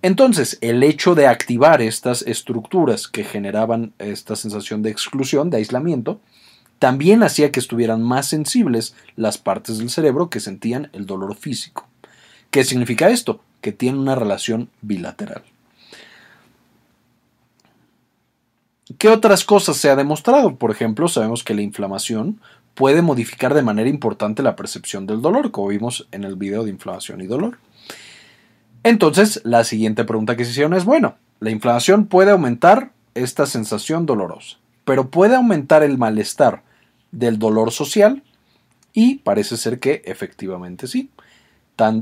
Entonces, 0.00 0.58
el 0.62 0.82
hecho 0.82 1.14
de 1.14 1.26
activar 1.26 1.82
estas 1.82 2.22
estructuras 2.22 3.08
que 3.08 3.24
generaban 3.24 3.92
esta 3.98 4.36
sensación 4.36 4.82
de 4.82 4.90
exclusión, 4.90 5.50
de 5.50 5.58
aislamiento, 5.58 6.20
también 6.84 7.22
hacía 7.22 7.50
que 7.50 7.60
estuvieran 7.60 8.02
más 8.02 8.28
sensibles 8.28 8.94
las 9.16 9.38
partes 9.38 9.78
del 9.78 9.88
cerebro 9.88 10.28
que 10.28 10.38
sentían 10.38 10.90
el 10.92 11.06
dolor 11.06 11.34
físico. 11.34 11.88
¿Qué 12.50 12.62
significa 12.62 13.08
esto? 13.08 13.40
Que 13.62 13.72
tiene 13.72 13.98
una 13.98 14.14
relación 14.14 14.68
bilateral. 14.82 15.42
¿Qué 18.98 19.08
otras 19.08 19.46
cosas 19.46 19.78
se 19.78 19.88
ha 19.88 19.96
demostrado? 19.96 20.56
Por 20.56 20.70
ejemplo, 20.70 21.08
sabemos 21.08 21.42
que 21.42 21.54
la 21.54 21.62
inflamación 21.62 22.38
puede 22.74 23.00
modificar 23.00 23.54
de 23.54 23.62
manera 23.62 23.88
importante 23.88 24.42
la 24.42 24.54
percepción 24.54 25.06
del 25.06 25.22
dolor, 25.22 25.52
como 25.52 25.68
vimos 25.68 26.06
en 26.12 26.24
el 26.24 26.36
video 26.36 26.64
de 26.64 26.70
inflamación 26.70 27.22
y 27.22 27.26
dolor. 27.26 27.56
Entonces, 28.82 29.40
la 29.44 29.64
siguiente 29.64 30.04
pregunta 30.04 30.36
que 30.36 30.44
se 30.44 30.50
hicieron 30.50 30.74
es, 30.74 30.84
bueno, 30.84 31.16
la 31.40 31.48
inflamación 31.48 32.08
puede 32.08 32.32
aumentar 32.32 32.92
esta 33.14 33.46
sensación 33.46 34.04
dolorosa 34.04 34.58
pero 34.84 35.10
puede 35.10 35.34
aumentar 35.34 35.82
el 35.82 35.98
malestar 35.98 36.62
del 37.14 37.38
dolor 37.38 37.70
social 37.70 38.22
y 38.92 39.16
parece 39.16 39.56
ser 39.56 39.78
que 39.78 40.02
efectivamente 40.04 40.86
sí. 40.86 41.10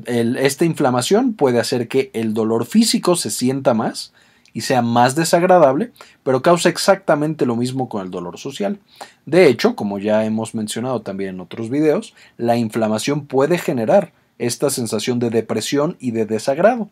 esta 0.07 0.65
inflamación 0.65 1.35
puede 1.35 1.59
hacer 1.59 1.89
que 1.89 2.11
el 2.15 2.35
dolor 2.35 2.67
físico 2.67 3.17
se 3.17 3.31
sienta 3.31 3.75
más 3.75 4.13
y 4.55 4.63
sea 4.63 4.83
más 4.83 5.15
desagradable, 5.15 5.93
pero 6.23 6.43
causa 6.43 6.69
exactamente 6.69 7.47
lo 7.47 7.57
mismo 7.57 7.89
con 7.89 8.03
el 8.03 8.11
dolor 8.11 8.39
social. 8.39 8.79
De 9.25 9.47
hecho, 9.47 9.75
como 9.75 9.99
ya 9.99 10.25
hemos 10.27 10.55
mencionado 10.55 11.01
también 11.01 11.31
en 11.31 11.41
otros 11.41 11.71
videos, 11.71 12.15
la 12.37 12.57
inflamación 12.57 13.27
puede 13.27 13.57
generar 13.57 14.13
esta 14.39 14.69
sensación 14.69 15.19
de 15.19 15.31
depresión 15.31 15.97
y 16.01 16.11
de 16.11 16.27
desagrado. 16.27 16.91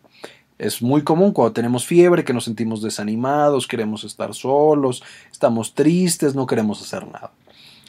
Es 0.59 0.83
muy 0.83 1.03
común 1.03 1.33
cuando 1.33 1.53
tenemos 1.53 1.87
fiebre 1.87 2.25
que 2.25 2.35
nos 2.35 2.45
sentimos 2.45 2.83
desanimados, 2.83 3.67
queremos 3.67 4.05
estar 4.05 4.35
solos, 4.35 5.03
estamos 5.31 5.75
tristes, 5.75 6.35
no 6.35 6.47
queremos 6.47 6.83
hacer 6.83 7.07
nada. 7.07 7.33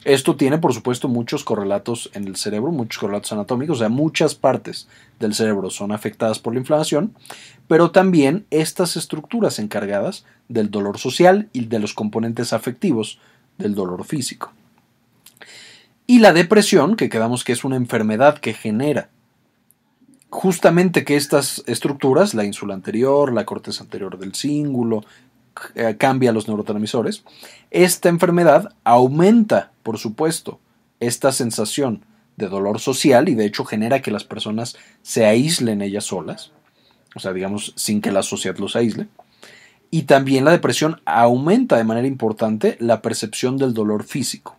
Esto 0.04 0.36
tiene, 0.36 0.58
por 0.58 0.74
supuesto, 0.74 1.08
muchos 1.08 1.44
correlatos 1.44 2.10
en 2.14 2.28
el 2.28 2.36
cerebro, 2.36 2.72
muchos 2.72 3.00
correlatos 3.00 3.34
anatómicos, 3.34 3.78
o 3.78 3.80
sea, 3.80 3.90
muchas 3.90 4.34
partes 4.34 4.88
del 5.20 5.36
cerebro 5.36 5.70
son 5.70 5.92
afectadas 5.92 6.40
por 6.40 6.54
la 6.54 6.60
inflamación, 6.60 7.14
pero 7.68 7.92
también 7.92 8.46
estas 8.50 8.98
estructuras 8.98 9.60
encargadas 9.60 10.26
del 10.50 10.72
dolor 10.72 10.98
social 10.98 11.50
y 11.54 11.66
de 11.66 11.80
los 11.80 11.94
componentes 11.94 12.52
afectivos 12.52 13.20
del 13.60 13.76
dolor 13.76 14.04
físico. 14.04 14.52
Y 16.08 16.20
la 16.20 16.34
depresión, 16.34 16.96
que 16.96 17.10
quedamos 17.10 17.44
que 17.44 17.54
es 17.54 17.64
una 17.64 17.76
enfermedad 17.76 18.40
que 18.40 18.54
genera 18.54 19.10
justamente 20.32 21.04
que 21.04 21.16
estas 21.16 21.64
estructuras, 21.68 22.34
la 22.34 22.46
ínsula 22.46 22.74
anterior, 22.74 23.32
la 23.32 23.46
corteza 23.46 23.84
anterior 23.84 24.18
del 24.18 24.34
cíngulo, 24.34 25.04
eh, 25.76 25.96
cambia 25.98 26.32
los 26.32 26.48
neurotransmisores, 26.48 27.24
esta 27.72 28.10
enfermedad 28.10 28.74
aumenta, 28.84 29.72
por 29.84 29.98
supuesto, 29.98 30.60
esta 31.00 31.32
sensación 31.32 32.06
de 32.38 32.48
dolor 32.48 32.80
social 32.80 33.30
y 33.30 33.36
de 33.36 33.46
hecho 33.46 33.66
genera 33.66 34.02
que 34.02 34.12
las 34.12 34.24
personas 34.24 34.78
se 35.02 35.26
aíslen 35.26 35.82
ellas 35.82 36.06
solas, 36.06 36.52
o 37.16 37.20
sea, 37.20 37.34
digamos, 37.34 37.74
sin 37.76 38.02
que 38.02 38.12
la 38.12 38.24
sociedad 38.24 38.58
los 38.58 38.76
aísle. 38.76 39.08
Y 39.90 40.04
también 40.04 40.46
la 40.46 40.52
depresión 40.52 41.02
aumenta 41.06 41.78
de 41.78 41.84
manera 41.84 42.08
importante 42.08 42.78
la 42.80 43.02
percepción 43.02 43.58
del 43.58 43.74
dolor 43.74 44.04
físico. 44.04 44.58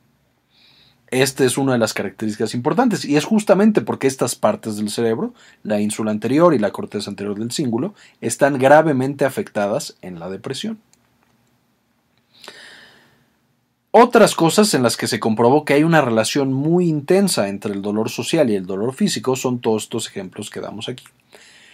Esta 1.12 1.44
es 1.44 1.58
una 1.58 1.72
de 1.72 1.78
las 1.78 1.92
características 1.92 2.54
importantes 2.54 3.04
y 3.04 3.16
es 3.16 3.26
justamente 3.26 3.82
porque 3.82 4.06
estas 4.06 4.34
partes 4.34 4.78
del 4.78 4.88
cerebro, 4.88 5.34
la 5.62 5.78
ínsula 5.78 6.10
anterior 6.10 6.54
y 6.54 6.58
la 6.58 6.70
corteza 6.70 7.10
anterior 7.10 7.38
del 7.38 7.52
cíngulo, 7.52 7.94
están 8.22 8.58
gravemente 8.58 9.26
afectadas 9.26 9.94
en 10.00 10.18
la 10.18 10.30
depresión. 10.30 10.80
Otras 13.90 14.34
cosas 14.34 14.72
en 14.72 14.82
las 14.82 14.96
que 14.96 15.06
se 15.06 15.20
comprobó 15.20 15.66
que 15.66 15.74
hay 15.74 15.84
una 15.84 16.00
relación 16.00 16.50
muy 16.50 16.88
intensa 16.88 17.50
entre 17.50 17.74
el 17.74 17.82
dolor 17.82 18.08
social 18.08 18.48
y 18.48 18.54
el 18.54 18.64
dolor 18.64 18.94
físico 18.94 19.36
son 19.36 19.60
todos 19.60 19.82
estos 19.82 20.08
ejemplos 20.08 20.48
que 20.48 20.60
damos 20.60 20.88
aquí. 20.88 21.04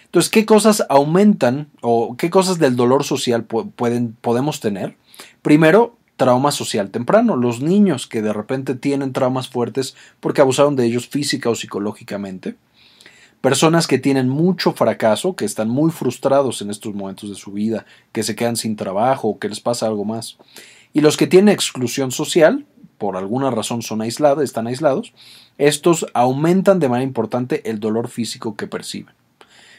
Entonces, 0.07 0.33
¿qué 0.33 0.47
cosas 0.47 0.85
aumentan 0.89 1.69
o 1.81 2.17
qué 2.17 2.29
cosas 2.29 2.59
del 2.59 2.75
dolor 2.75 3.05
social 3.05 3.45
pueden, 3.45 4.17
podemos 4.21 4.59
tener? 4.59 4.97
Primero, 5.43 5.98
trauma 6.19 6.51
social 6.51 6.91
temprano, 6.91 7.37
los 7.37 7.63
niños 7.63 8.09
que 8.09 8.21
de 8.21 8.33
repente 8.33 8.75
tienen 8.75 9.13
traumas 9.13 9.49
fuertes 9.49 9.95
porque 10.19 10.41
abusaron 10.41 10.75
de 10.75 10.85
ellos 10.85 11.09
física 11.09 11.49
o 11.49 11.55
psicológicamente, 11.55 12.57
personas 13.41 13.87
que 13.87 14.01
tienen 14.01 14.29
mucho 14.29 14.73
fracaso, 14.73 15.37
que 15.37 15.45
están 15.45 15.71
muy 15.71 15.93
frustrados 15.93 16.61
en 16.61 16.71
estos 16.71 16.93
momentos 16.93 17.31
de 17.31 17.37
su 17.37 17.53
vida, 17.53 17.87
que 18.11 18.25
se 18.25 18.35
quedan 18.35 18.57
sin 18.57 18.75
trabajo 18.75 19.29
o 19.29 19.39
que 19.39 19.49
les 19.49 19.61
pasa 19.61 19.87
algo 19.87 20.05
más, 20.05 20.37
y 20.93 21.01
los 21.03 21.17
que 21.17 21.29
tienen 21.29 21.55
exclusión 21.55 22.11
social, 22.11 22.67
por 22.99 23.17
alguna 23.17 23.53
razón 23.53 23.83
son 23.83 24.03
aislados, 24.03 24.43
están 24.43 24.67
aislados, 24.67 25.13
estos 25.57 26.05
aumentan 26.15 26.81
de 26.81 26.89
manera 26.89 27.07
importante 27.07 27.71
el 27.71 27.79
dolor 27.79 28.09
físico 28.09 28.57
que 28.57 28.67
perciben. 28.67 29.15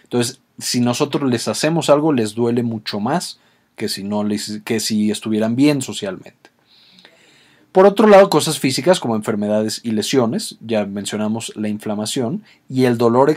Entonces, 0.03 0.39
si 0.57 0.79
nosotros 0.79 1.29
les 1.29 1.49
hacemos 1.49 1.89
algo, 1.89 2.13
les 2.13 2.33
duele 2.33 2.63
mucho 2.63 3.01
más 3.01 3.41
que 3.79 3.89
si, 3.89 4.03
no 4.03 4.23
les, 4.23 4.61
que 4.63 4.79
si 4.79 5.09
estuvieran 5.09 5.55
bien 5.55 5.81
socialmente. 5.81 6.51
Por 7.71 7.85
otro 7.85 8.07
lado, 8.07 8.29
cosas 8.29 8.59
físicas 8.59 8.99
como 8.99 9.15
enfermedades 9.15 9.79
y 9.83 9.91
lesiones, 9.91 10.57
ya 10.59 10.85
mencionamos 10.85 11.53
la 11.55 11.69
inflamación 11.69 12.43
y 12.67 12.85
el 12.85 12.97
dolor 12.97 13.29